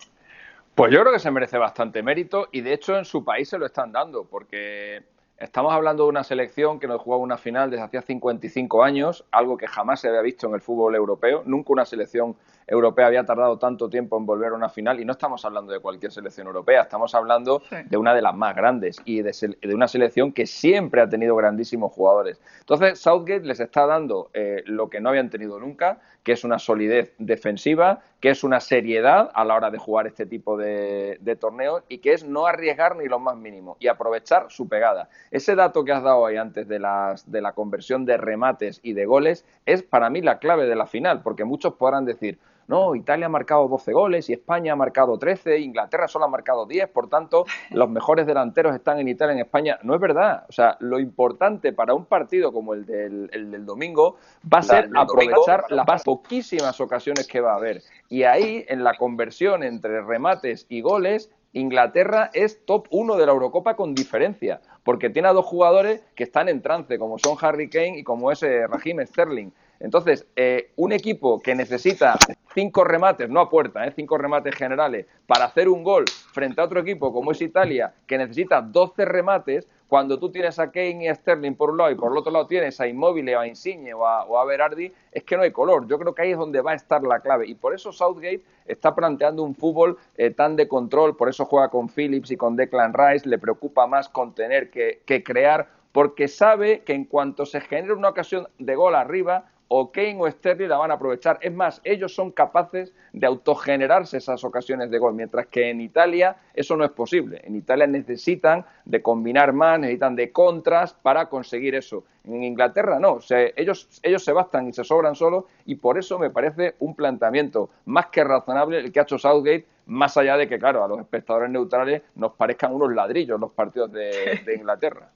Pues 0.74 0.92
yo 0.92 1.00
creo 1.00 1.12
que 1.12 1.18
se 1.18 1.30
merece 1.30 1.58
bastante 1.58 2.02
mérito 2.02 2.48
y 2.52 2.60
de 2.60 2.72
hecho 2.72 2.96
en 2.96 3.04
su 3.04 3.24
país 3.24 3.48
se 3.48 3.58
lo 3.58 3.66
están 3.66 3.92
dando, 3.92 4.24
porque 4.24 5.02
Estamos 5.42 5.72
hablando 5.72 6.04
de 6.04 6.10
una 6.10 6.22
selección 6.22 6.78
que 6.78 6.86
no 6.86 7.00
jugaba 7.00 7.20
una 7.20 7.36
final 7.36 7.68
desde 7.68 7.82
hacía 7.82 8.00
55 8.00 8.84
años, 8.84 9.24
algo 9.32 9.56
que 9.56 9.66
jamás 9.66 10.00
se 10.00 10.06
había 10.06 10.20
visto 10.20 10.46
en 10.46 10.54
el 10.54 10.60
fútbol 10.60 10.94
europeo. 10.94 11.42
Nunca 11.46 11.72
una 11.72 11.84
selección 11.84 12.36
europea 12.66 13.06
había 13.06 13.24
tardado 13.24 13.58
tanto 13.58 13.88
tiempo 13.88 14.16
en 14.16 14.26
volver 14.26 14.52
a 14.52 14.54
una 14.54 14.68
final 14.68 15.00
y 15.00 15.04
no 15.04 15.12
estamos 15.12 15.44
hablando 15.44 15.72
de 15.72 15.80
cualquier 15.80 16.12
selección 16.12 16.46
europea, 16.46 16.82
estamos 16.82 17.14
hablando 17.14 17.62
de 17.84 17.96
una 17.96 18.14
de 18.14 18.22
las 18.22 18.34
más 18.34 18.54
grandes 18.54 19.00
y 19.04 19.22
de, 19.22 19.32
una 19.74 19.88
selección 19.88 20.32
que 20.32 20.46
siempre 20.46 21.00
ha 21.00 21.08
tenido 21.08 21.36
grandísimos 21.36 21.92
jugadores. 21.92 22.40
Entonces, 22.60 22.98
Southgate 22.98 23.44
les 23.44 23.60
está 23.60 23.86
dando 23.86 24.30
eh, 24.34 24.62
lo 24.66 24.88
que 24.88 25.00
no 25.00 25.08
habían 25.08 25.30
tenido 25.30 25.58
nunca, 25.58 26.00
que 26.22 26.32
es 26.32 26.44
una 26.44 26.58
solidez 26.58 27.12
defensiva, 27.18 28.00
que 28.20 28.30
es 28.30 28.44
una 28.44 28.60
seriedad 28.60 29.30
a 29.34 29.44
la 29.44 29.54
hora 29.54 29.70
de 29.70 29.78
jugar 29.78 30.06
este 30.06 30.26
tipo 30.26 30.56
de, 30.56 31.18
de 31.20 31.36
torneos 31.36 31.82
y 31.88 31.98
que 31.98 32.12
es 32.12 32.24
no 32.24 32.46
arriesgar 32.46 32.96
ni 32.96 33.06
lo 33.06 33.18
más 33.18 33.36
mínimo 33.36 33.76
y 33.80 33.88
aprovechar 33.88 34.46
su 34.48 34.68
pegada. 34.68 35.08
ese 35.30 35.54
dato 35.54 35.84
que 35.84 35.92
has 35.92 36.02
dado 36.02 36.26
ahí 36.26 36.36
antes 36.36 36.68
de, 36.68 36.78
las, 36.78 37.30
de 37.30 37.40
la 37.40 37.52
conversión 37.52 38.04
de 38.04 38.16
remates 38.16 38.80
y 38.82 38.92
de 38.92 39.06
goles 39.06 39.44
es 39.66 39.82
para 39.82 40.10
mí 40.10 40.20
la 40.20 40.38
clave 40.38 40.66
de 40.66 40.76
la 40.76 40.86
final, 40.86 41.22
porque 41.22 41.44
muchos 41.44 41.74
podrán 41.74 42.04
decir, 42.04 42.38
no, 42.68 42.94
Italia 42.94 43.26
ha 43.26 43.28
marcado 43.28 43.68
12 43.68 43.92
goles 43.92 44.30
y 44.30 44.32
España 44.32 44.72
ha 44.72 44.76
marcado 44.76 45.18
13, 45.18 45.58
Inglaterra 45.58 46.08
solo 46.08 46.24
ha 46.26 46.28
marcado 46.28 46.66
10, 46.66 46.88
por 46.88 47.08
tanto, 47.08 47.44
los 47.70 47.88
mejores 47.88 48.26
delanteros 48.26 48.74
están 48.74 48.98
en 48.98 49.08
Italia, 49.08 49.32
en 49.34 49.40
España. 49.40 49.78
No 49.82 49.94
es 49.94 50.00
verdad. 50.00 50.44
O 50.48 50.52
sea, 50.52 50.76
lo 50.80 50.98
importante 50.98 51.72
para 51.72 51.94
un 51.94 52.06
partido 52.06 52.52
como 52.52 52.74
el 52.74 52.86
del, 52.86 53.28
del 53.28 53.66
domingo 53.66 54.16
va 54.52 54.58
a 54.58 54.62
ser 54.62 54.90
aprovechar 54.94 55.64
las 55.70 56.02
poquísimas 56.02 56.80
ocasiones 56.80 57.26
que 57.26 57.40
va 57.40 57.52
a 57.52 57.56
haber. 57.56 57.82
Y 58.08 58.24
ahí, 58.24 58.64
en 58.68 58.84
la 58.84 58.94
conversión 58.94 59.62
entre 59.62 60.02
remates 60.02 60.66
y 60.68 60.80
goles, 60.80 61.30
Inglaterra 61.52 62.30
es 62.32 62.64
top 62.64 62.86
1 62.90 63.16
de 63.16 63.26
la 63.26 63.32
Eurocopa 63.32 63.76
con 63.76 63.94
diferencia, 63.94 64.60
porque 64.84 65.10
tiene 65.10 65.28
a 65.28 65.32
dos 65.32 65.44
jugadores 65.44 66.02
que 66.14 66.24
están 66.24 66.48
en 66.48 66.62
trance, 66.62 66.98
como 66.98 67.18
son 67.18 67.36
Harry 67.40 67.68
Kane 67.68 67.98
y 67.98 68.04
como 68.04 68.32
es 68.32 68.42
eh, 68.42 68.66
Raheem 68.66 69.06
Sterling. 69.06 69.50
Entonces, 69.82 70.26
eh, 70.36 70.70
un 70.76 70.92
equipo 70.92 71.40
que 71.40 71.56
necesita 71.56 72.14
cinco 72.54 72.84
remates, 72.84 73.28
no 73.28 73.40
a 73.40 73.50
puerta, 73.50 73.84
eh, 73.84 73.92
cinco 73.94 74.16
remates 74.16 74.54
generales, 74.54 75.06
para 75.26 75.46
hacer 75.46 75.68
un 75.68 75.82
gol 75.82 76.04
frente 76.32 76.60
a 76.60 76.64
otro 76.64 76.80
equipo 76.80 77.12
como 77.12 77.32
es 77.32 77.42
Italia, 77.42 77.92
que 78.06 78.16
necesita 78.16 78.62
12 78.62 79.04
remates, 79.04 79.68
cuando 79.88 80.18
tú 80.18 80.30
tienes 80.30 80.58
a 80.58 80.70
Kane 80.70 81.04
y 81.04 81.08
a 81.08 81.14
Sterling 81.14 81.54
por 81.54 81.70
un 81.70 81.78
lado 81.78 81.90
y 81.90 81.96
por 81.96 82.12
el 82.12 82.16
otro 82.16 82.32
lado 82.32 82.46
tienes 82.46 82.80
a 82.80 82.86
Immobile, 82.86 83.34
a 83.34 83.46
Insigne 83.46 83.92
o 83.92 84.06
a, 84.06 84.44
Berardi, 84.46 84.90
es 85.10 85.22
que 85.24 85.36
no 85.36 85.42
hay 85.42 85.50
color. 85.50 85.86
Yo 85.86 85.98
creo 85.98 86.14
que 86.14 86.22
ahí 86.22 86.30
es 86.30 86.38
donde 86.38 86.62
va 86.62 86.70
a 86.70 86.76
estar 86.76 87.02
la 87.02 87.20
clave. 87.20 87.46
Y 87.46 87.54
por 87.56 87.74
eso 87.74 87.92
Southgate 87.92 88.42
está 88.64 88.94
planteando 88.94 89.42
un 89.42 89.54
fútbol 89.54 89.98
eh, 90.16 90.30
tan 90.30 90.56
de 90.56 90.66
control, 90.66 91.14
por 91.14 91.28
eso 91.28 91.44
juega 91.44 91.68
con 91.68 91.88
Phillips 91.90 92.30
y 92.30 92.36
con 92.38 92.56
Declan 92.56 92.94
Rice, 92.94 93.28
le 93.28 93.38
preocupa 93.38 93.86
más 93.86 94.08
contener 94.08 94.70
que, 94.70 95.02
que 95.04 95.22
crear, 95.22 95.68
porque 95.90 96.26
sabe 96.26 96.80
que 96.84 96.94
en 96.94 97.04
cuanto 97.04 97.44
se 97.44 97.60
genere 97.60 97.92
una 97.92 98.08
ocasión 98.08 98.48
de 98.58 98.74
gol 98.74 98.94
arriba, 98.94 99.50
o 99.74 99.90
Kane 99.90 100.18
o 100.20 100.30
Sterling 100.30 100.68
la 100.68 100.76
van 100.76 100.90
a 100.90 100.94
aprovechar. 100.94 101.38
Es 101.40 101.50
más, 101.50 101.80
ellos 101.82 102.14
son 102.14 102.30
capaces 102.30 102.92
de 103.14 103.26
autogenerarse 103.26 104.18
esas 104.18 104.44
ocasiones 104.44 104.90
de 104.90 104.98
gol, 104.98 105.14
mientras 105.14 105.46
que 105.46 105.70
en 105.70 105.80
Italia 105.80 106.36
eso 106.52 106.76
no 106.76 106.84
es 106.84 106.90
posible. 106.90 107.40
En 107.42 107.56
Italia 107.56 107.86
necesitan 107.86 108.66
de 108.84 109.00
combinar 109.00 109.54
más, 109.54 109.80
necesitan 109.80 110.14
de 110.14 110.30
contras 110.30 110.92
para 110.92 111.30
conseguir 111.30 111.74
eso. 111.74 112.04
En 112.24 112.44
Inglaterra 112.44 113.00
no, 113.00 113.20
ellos, 113.56 113.88
ellos 114.02 114.22
se 114.22 114.32
bastan 114.32 114.68
y 114.68 114.74
se 114.74 114.84
sobran 114.84 115.14
solos 115.14 115.44
y 115.64 115.76
por 115.76 115.96
eso 115.96 116.18
me 116.18 116.28
parece 116.28 116.74
un 116.80 116.94
planteamiento 116.94 117.70
más 117.86 118.08
que 118.08 118.24
razonable 118.24 118.78
el 118.78 118.92
que 118.92 119.00
ha 119.00 119.04
hecho 119.04 119.16
Southgate, 119.16 119.64
más 119.86 120.18
allá 120.18 120.36
de 120.36 120.48
que, 120.48 120.58
claro, 120.58 120.84
a 120.84 120.88
los 120.88 121.00
espectadores 121.00 121.48
neutrales 121.48 122.02
nos 122.14 122.32
parezcan 122.32 122.74
unos 122.74 122.92
ladrillos 122.92 123.40
los 123.40 123.52
partidos 123.52 123.90
de 123.90 124.42
Inglaterra 124.54 125.08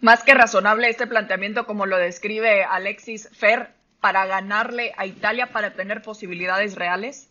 más 0.00 0.22
que 0.22 0.34
razonable 0.34 0.88
este 0.88 1.06
planteamiento 1.06 1.66
como 1.66 1.86
lo 1.86 1.96
describe 1.96 2.64
Alexis 2.64 3.28
Fer 3.32 3.70
para 4.00 4.26
ganarle 4.26 4.92
a 4.96 5.06
Italia 5.06 5.50
para 5.52 5.74
tener 5.74 6.02
posibilidades 6.02 6.74
reales? 6.74 7.30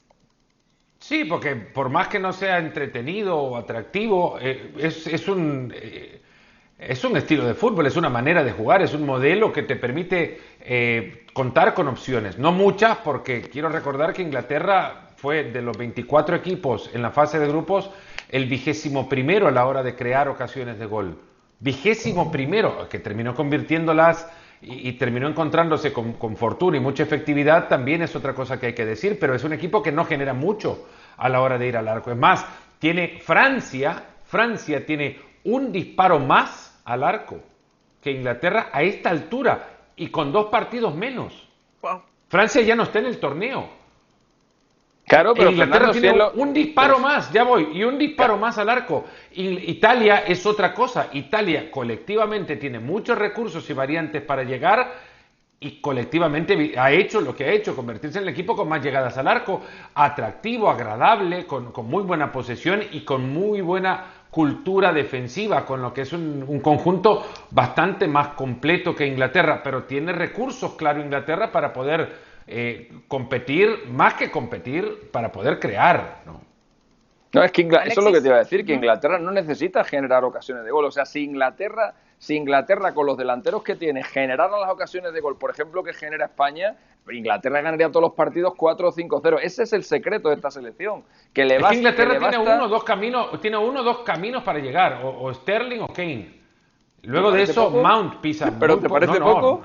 Sí, 1.00 1.26
porque 1.26 1.56
por 1.56 1.90
más 1.90 2.08
que 2.08 2.18
no 2.18 2.34
sea 2.34 2.58
entretenido 2.60 3.38
o 3.38 3.58
atractivo, 3.58 4.40
eh, 4.42 4.74
es, 4.80 5.28
un, 5.28 5.72
eh, 5.76 6.22
es 6.80 7.04
un 7.04 7.18
estilo 7.18 7.46
de 7.46 7.54
fútbol, 7.54 7.86
es 7.86 7.98
una 7.98 8.10
manera 8.10 8.44
de 8.44 8.54
jugar, 8.54 8.82
es 8.82 8.94
un 8.94 9.06
modelo 9.06 9.52
que 9.52 9.64
te 9.64 9.76
permite 9.76 10.40
eh, 10.62 11.26
contar 11.34 11.74
con 11.74 11.90
opciones. 11.90 12.40
No 12.40 12.54
muchas, 12.54 12.98
porque 13.00 13.42
quiero 13.42 13.70
recordar 13.70 14.14
que 14.14 14.22
Inglaterra 14.22 15.10
fue 15.18 15.44
de 15.44 15.62
los 15.62 15.78
24 15.78 16.38
equipos 16.38 16.90
en 16.94 17.02
la 17.02 17.12
fase 17.12 17.38
de 17.38 17.48
grupos 17.50 17.92
el 18.30 18.46
vigésimo 18.46 19.08
primero 19.10 19.48
a 19.48 19.52
la 19.52 19.66
hora 19.68 19.84
de 19.84 19.96
crear 19.96 20.30
ocasiones 20.30 20.80
de 20.80 20.86
gol 20.86 21.20
vigésimo 21.64 22.30
primero, 22.30 22.90
que 22.90 23.00
terminó 23.00 23.34
convirtiéndolas 23.34 24.28
y, 24.62 24.94
terminó 24.94 25.28
encontrándose 25.28 25.92
con, 25.94 26.36
fortuna 26.36 26.78
y 26.78 26.82
mucha 26.82 27.04
efectividad, 27.04 27.68
también 27.68 28.02
es 28.02 28.16
otra 28.16 28.34
cosa 28.34 28.60
que 28.60 28.68
hay 28.68 28.74
que 28.74 28.86
decir, 28.86 29.18
pero 29.20 29.34
es 29.34 29.44
un 29.44 29.54
equipo 29.54 29.82
que 29.82 29.92
no 29.92 30.06
genera 30.06 30.34
mucho 30.34 30.88
a 31.18 31.30
la 31.30 31.42
hora 31.42 31.58
de 31.58 31.68
ir 31.68 31.78
al 31.78 31.88
arco. 31.88 32.12
Es 32.12 32.18
más, 32.18 32.46
tiene 32.80 33.20
Francia, 33.20 34.04
Francia 34.26 34.86
tiene 34.86 35.20
un 35.46 35.72
disparo 35.72 36.20
más 36.20 36.82
al 36.86 37.04
arco 37.04 37.40
que 38.02 38.12
Inglaterra 38.12 38.70
a 38.72 38.82
esta 38.84 39.10
altura 39.10 39.70
y 39.96 40.10
con 40.10 40.32
dos 40.32 40.48
partidos 40.48 40.94
menos. 40.94 41.48
Francia 42.28 42.62
ya 42.62 42.76
no 42.76 42.84
está 42.84 43.00
en 43.00 43.06
el 43.06 43.20
torneo. 43.20 43.83
Claro, 45.14 45.36
pero 45.36 45.52
Inglaterra 45.52 45.92
tiene 45.92 46.24
un 46.34 46.54
disparo 46.54 46.98
más, 46.98 47.32
ya 47.32 47.44
voy, 47.44 47.70
y 47.72 47.84
un 47.84 48.00
disparo 48.00 48.36
más 48.36 48.58
al 48.58 48.68
arco. 48.68 49.06
Italia 49.36 50.24
es 50.26 50.44
otra 50.48 50.74
cosa. 50.74 51.10
Italia 51.14 51.70
colectivamente 51.70 52.56
tiene 52.56 52.80
muchos 52.80 53.16
recursos 53.16 53.70
y 53.70 53.74
variantes 53.74 54.24
para 54.24 54.44
llegar 54.44 54.92
y 55.60 55.80
colectivamente 55.80 56.74
ha 56.78 56.92
hecho 56.92 57.22
lo 57.22 57.36
que 57.36 57.46
ha 57.46 57.52
hecho, 57.52 57.76
convertirse 57.76 58.18
en 58.18 58.24
el 58.24 58.30
equipo 58.30 58.56
con 58.56 58.68
más 58.68 58.84
llegadas 58.84 59.16
al 59.20 59.28
arco, 59.28 59.62
atractivo, 59.94 60.68
agradable, 60.68 61.46
con, 61.46 61.72
muy 61.86 62.02
buena 62.02 62.32
posesión 62.32 62.82
y 62.92 63.02
con 63.02 63.32
muy 63.32 63.62
buena 63.62 64.06
cultura 64.32 64.92
defensiva, 64.92 65.64
con 65.64 65.82
lo 65.84 65.94
que 65.94 66.02
es 66.02 66.12
un, 66.12 66.44
un, 66.48 66.60
conjunto 66.60 67.24
bastante 67.52 68.08
más 68.08 68.30
completo 68.30 68.96
que 68.96 69.06
Inglaterra, 69.06 69.62
pero 69.64 69.84
tiene 69.84 70.12
recursos, 70.12 70.74
claro, 70.74 71.00
Inglaterra 71.00 71.52
para 71.52 71.72
poder 71.72 72.33
eh, 72.48 72.92
competir, 73.08 73.88
más 73.88 74.16
que 74.16 74.30
competir, 74.30 75.10
para 75.12 75.32
poder 75.32 75.60
crear, 75.60 76.22
¿no? 76.26 76.42
No, 77.34 77.44
es 77.44 77.52
que 77.52 77.62
eso 77.64 78.00
es 78.00 78.06
lo 78.06 78.12
que 78.12 78.22
te 78.22 78.28
iba 78.28 78.36
a 78.36 78.40
decir, 78.40 78.64
que 78.64 78.74
Inglaterra 78.74 79.18
no 79.18 79.32
necesita 79.32 79.84
generar 79.84 80.24
ocasiones 80.24 80.64
de 80.66 80.70
gol. 80.70 80.86
O 80.86 80.92
sea, 80.92 81.04
si 81.04 81.24
Inglaterra, 81.24 81.96
si 82.20 82.36
Inglaterra 82.36 82.94
con 82.94 83.08
los 83.08 83.18
delanteros 83.18 83.64
que 83.64 83.76
tiene 83.76 84.04
generara 84.04 84.56
las 84.60 84.70
ocasiones 84.70 85.14
de 85.14 85.20
gol, 85.20 85.40
por 85.40 85.50
ejemplo, 85.50 85.84
que 85.84 85.94
genera 85.94 86.26
España, 86.26 86.76
Inglaterra 87.10 87.62
ganaría 87.62 87.90
todos 87.90 88.04
los 88.04 88.14
partidos 88.14 88.54
4 88.56 88.88
o 88.88 88.92
5-0. 88.92 89.40
Ese 89.42 89.64
es 89.64 89.74
el 89.74 89.84
secreto 89.84 90.30
de 90.30 90.36
esta 90.36 90.52
selección. 90.52 91.06
Que 91.34 91.44
le 91.44 91.56
Inglaterra 91.56 92.20
tiene 92.20 92.38
uno 92.38 92.68
dos 92.68 92.84
caminos, 92.84 93.42
tiene 93.42 93.58
uno 93.58 93.80
o 93.80 93.84
dos 93.84 94.00
caminos 94.02 94.44
para 94.44 94.60
llegar, 94.60 95.02
o 95.04 95.34
Sterling 95.34 95.80
o 95.80 95.88
Kane. 95.88 96.43
Luego 97.06 97.32
de 97.32 97.44
eso, 97.44 97.70
Mount 97.70 98.22
pisa. 98.22 98.54
¿Pero 98.60 98.80
te 98.80 98.90
parece 98.90 99.20
poco? 99.20 99.64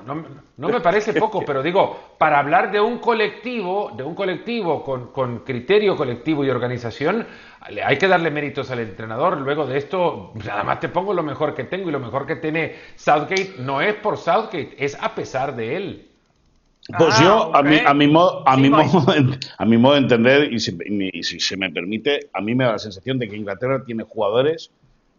No, 0.57 0.67
me 0.67 0.81
parece 0.81 1.13
poco, 1.19 1.43
pero 1.45 1.63
digo, 1.63 2.15
para 2.17 2.39
hablar 2.39 2.71
de 2.71 2.81
un 2.81 2.99
colectivo, 2.99 3.93
de 3.95 4.03
un 4.03 4.13
colectivo 4.13 4.83
con, 4.83 5.11
con, 5.11 5.39
criterio 5.39 5.95
colectivo 5.95 6.43
y 6.43 6.49
organización, 6.49 7.25
hay 7.61 7.97
que 7.97 8.07
darle 8.07 8.29
méritos 8.29 8.69
al 8.71 8.79
entrenador. 8.79 9.39
Luego 9.39 9.65
de 9.65 9.77
esto, 9.77 10.33
nada 10.45 10.63
más 10.63 10.81
te 10.81 10.89
pongo 10.89 11.13
lo 11.13 11.23
mejor 11.23 11.55
que 11.55 11.63
tengo 11.63 11.89
y 11.89 11.93
lo 11.93 11.99
mejor 11.99 12.27
que 12.27 12.35
tiene 12.35 12.75
Southgate 12.95 13.55
no 13.59 13.81
es 13.81 13.95
por 13.95 14.17
Southgate, 14.17 14.75
es 14.77 14.97
a 15.01 15.15
pesar 15.15 15.55
de 15.55 15.77
él. 15.77 16.05
Pues 16.97 17.15
ah, 17.19 17.23
yo, 17.23 17.55
a, 17.55 17.61
mi, 17.61 17.77
a, 17.77 17.93
mi 17.93 18.07
modo, 18.07 18.43
a, 18.47 18.57
mi 18.57 18.69
modo, 18.69 19.13
a 19.57 19.65
mi 19.65 19.77
modo 19.77 19.93
de 19.93 19.99
entender, 19.99 20.51
y 20.51 20.59
si, 20.59 20.75
y 21.13 21.23
si 21.23 21.39
se 21.39 21.55
me 21.55 21.69
permite, 21.69 22.29
a 22.33 22.41
mí 22.41 22.55
me 22.55 22.65
da 22.65 22.73
la 22.73 22.79
sensación 22.79 23.19
de 23.19 23.29
que 23.29 23.37
Inglaterra 23.37 23.83
tiene 23.85 24.03
jugadores 24.03 24.71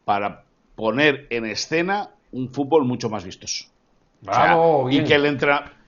para 0.05 0.43
poner 0.81 1.27
en 1.31 1.47
escena 1.47 2.11
un 2.33 2.53
fútbol 2.53 2.85
mucho 2.85 3.09
más 3.09 3.25
vistoso. 3.25 3.67
y, 4.91 5.05
que 5.05 5.15
el 5.15 5.39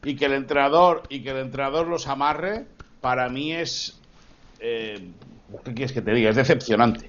y 0.05 0.17
que 0.17 0.25
el 0.25 0.33
entrenador 0.33 1.03
y 1.09 1.23
que 1.23 1.31
el 1.31 1.39
entrenador 1.39 1.87
los 1.87 2.07
amarre, 2.07 2.67
para 3.01 3.29
mí 3.29 3.53
es 3.53 4.01
eh, 4.61 5.11
¿qué 5.65 5.75
quieres 5.75 5.93
que 5.93 6.03
te 6.03 6.13
diga? 6.13 6.31
Es 6.31 6.37
decepcionante. 6.37 7.09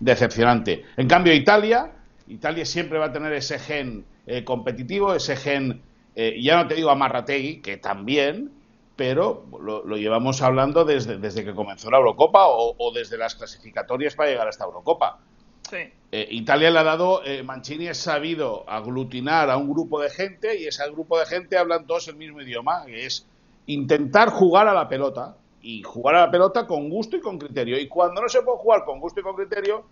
Decepcionante. 0.00 0.84
En 0.96 1.08
cambio, 1.08 1.32
Italia, 1.32 1.92
Italia 2.26 2.64
siempre 2.64 2.98
va 2.98 3.06
a 3.06 3.12
tener 3.12 3.32
ese 3.32 3.58
gen 3.58 4.04
eh, 4.26 4.44
competitivo, 4.44 5.14
ese 5.14 5.36
gen, 5.36 5.80
eh, 6.16 6.36
ya 6.42 6.56
no 6.56 6.66
te 6.66 6.74
digo 6.74 6.90
amarrategui, 6.90 7.60
que 7.60 7.76
también, 7.76 8.50
pero 8.96 9.46
lo, 9.60 9.96
llevamos 9.96 10.42
hablando 10.42 10.84
desde, 10.84 11.18
desde, 11.18 11.44
que 11.44 11.54
comenzó 11.54 11.90
la 11.90 11.98
Eurocopa 11.98 12.46
o, 12.46 12.74
o, 12.76 12.92
desde 12.92 13.18
las 13.18 13.34
clasificatorias 13.34 14.14
para 14.14 14.30
llegar 14.30 14.46
a 14.46 14.50
esta 14.50 14.64
Eh, 16.12 16.28
Italia 16.30 16.70
le 16.70 16.78
ha 16.78 16.84
dado, 16.84 17.24
eh, 17.24 17.42
Mancini 17.42 17.88
ha 17.88 17.94
sabido 17.94 18.68
aglutinar 18.68 19.50
a 19.50 19.56
un 19.56 19.68
grupo 19.68 20.00
de 20.00 20.10
gente 20.10 20.60
y 20.60 20.66
ese 20.66 20.88
grupo 20.90 21.18
de 21.18 21.26
gente 21.26 21.58
hablan 21.58 21.86
todos 21.86 22.06
el 22.08 22.16
mismo 22.16 22.40
idioma, 22.40 22.84
que 22.86 23.06
es 23.06 23.26
intentar 23.66 24.28
jugar 24.28 24.68
a 24.68 24.74
la 24.74 24.88
pelota 24.88 25.36
y 25.60 25.82
jugar 25.82 26.14
a 26.16 26.26
la 26.26 26.30
pelota 26.30 26.66
con 26.66 26.88
gusto 26.88 27.16
y 27.16 27.20
con 27.20 27.38
criterio. 27.38 27.80
Y 27.80 27.88
cuando 27.88 28.22
no 28.22 28.28
se 28.28 28.42
puede 28.42 28.58
jugar 28.58 28.84
con 28.84 29.00
gusto 29.00 29.20
y 29.20 29.22
con 29.22 29.34
criterio, 29.34 29.84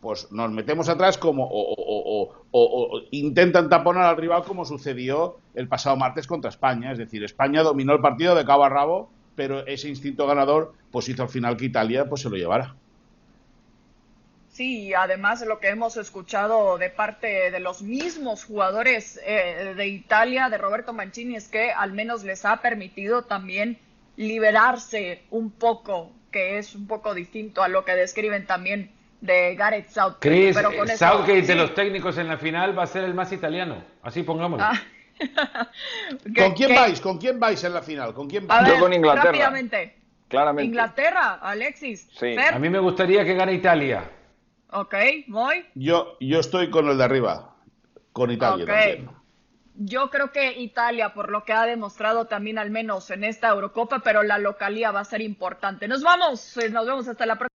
pues 0.00 0.30
nos 0.30 0.50
metemos 0.50 0.88
atrás 0.90 1.16
como 1.16 1.48
o, 1.50 3.00
intentan 3.10 3.70
taponar 3.70 4.04
al 4.04 4.18
rival 4.18 4.44
como 4.44 4.66
sucedió 4.66 5.38
el 5.54 5.66
pasado 5.66 5.96
martes 5.96 6.26
contra 6.26 6.50
España. 6.50 6.92
Es 6.92 6.98
decir, 6.98 7.24
España 7.24 7.62
dominó 7.62 7.94
el 7.94 8.00
partido 8.00 8.34
de 8.34 8.44
cabo 8.44 8.64
a 8.64 8.68
rabo, 8.68 9.08
pero 9.34 9.66
ese 9.66 9.88
instinto 9.88 10.26
ganador 10.26 10.74
pues 10.92 11.08
hizo 11.08 11.22
al 11.22 11.30
final 11.30 11.56
que 11.56 11.64
Italia 11.64 12.06
pues 12.08 12.20
se 12.20 12.28
lo 12.28 12.36
llevara. 12.36 12.76
Sí, 14.54 14.94
además 14.94 15.44
lo 15.44 15.58
que 15.58 15.68
hemos 15.68 15.96
escuchado 15.96 16.78
de 16.78 16.88
parte 16.88 17.50
de 17.50 17.58
los 17.58 17.82
mismos 17.82 18.44
jugadores 18.44 19.20
eh, 19.26 19.74
de 19.76 19.86
Italia, 19.88 20.48
de 20.48 20.58
Roberto 20.58 20.92
Mancini, 20.92 21.34
es 21.34 21.48
que 21.48 21.72
al 21.72 21.92
menos 21.92 22.22
les 22.22 22.44
ha 22.44 22.58
permitido 22.58 23.22
también 23.24 23.78
liberarse 24.16 25.22
un 25.30 25.50
poco, 25.50 26.12
que 26.30 26.58
es 26.58 26.76
un 26.76 26.86
poco 26.86 27.14
distinto 27.14 27.64
a 27.64 27.68
lo 27.68 27.84
que 27.84 27.96
describen 27.96 28.46
también 28.46 28.92
de 29.20 29.56
Gareth 29.56 29.88
Southgate. 29.90 30.20
Chris, 30.28 30.54
pero 30.56 30.72
con 30.76 30.88
eso- 30.88 30.98
Southgate 31.04 31.42
de 31.42 31.46
sí. 31.46 31.54
los 31.54 31.74
técnicos 31.74 32.16
en 32.18 32.28
la 32.28 32.38
final 32.38 32.78
va 32.78 32.84
a 32.84 32.86
ser 32.86 33.02
el 33.02 33.14
más 33.14 33.32
italiano. 33.32 33.82
Así 34.02 34.22
pongámoslo. 34.22 34.64
Ah. 34.66 34.80
¿Con 36.22 36.32
¿Qué- 36.32 36.52
quién 36.54 36.68
qué? 36.70 36.74
vais? 36.76 37.00
¿Con 37.00 37.18
quién 37.18 37.40
vais 37.40 37.62
en 37.64 37.74
la 37.74 37.82
final? 37.82 38.14
¿Con 38.14 38.28
quién 38.30 38.44
A 38.48 38.56
vais? 38.56 38.66
Yo 38.68 38.72
ver, 38.74 38.80
con 38.82 38.92
Inglaterra. 38.92 39.24
rápidamente. 39.32 39.96
Claramente. 40.28 40.66
Inglaterra, 40.66 41.34
Alexis. 41.42 42.08
Sí. 42.12 42.34
Fer, 42.36 42.54
A 42.54 42.58
mí 42.58 42.68
me 42.68 42.78
gustaría 42.78 43.24
que 43.24 43.34
gane 43.34 43.52
Italia. 43.54 44.04
Ok, 44.74 44.94
muy. 45.28 45.64
Yo, 45.76 46.16
yo 46.18 46.40
estoy 46.40 46.68
con 46.68 46.88
el 46.88 46.98
de 46.98 47.04
arriba, 47.04 47.54
con 48.12 48.32
Italia 48.32 48.64
Ok. 48.64 48.70
también. 48.70 49.10
Yo 49.76 50.10
creo 50.10 50.32
que 50.32 50.60
Italia, 50.60 51.14
por 51.14 51.30
lo 51.30 51.44
que 51.44 51.52
ha 51.52 51.64
demostrado 51.64 52.26
también 52.26 52.58
al 52.58 52.70
menos 52.70 53.10
en 53.10 53.22
esta 53.22 53.48
Eurocopa, 53.48 54.00
pero 54.00 54.24
la 54.24 54.38
localía 54.38 54.90
va 54.90 55.00
a 55.00 55.04
ser 55.04 55.20
importante. 55.20 55.86
Nos 55.86 56.02
vamos, 56.02 56.56
eh, 56.56 56.70
nos 56.70 56.86
vemos 56.86 57.06
hasta 57.06 57.24
la 57.24 57.36
próxima. 57.36 57.53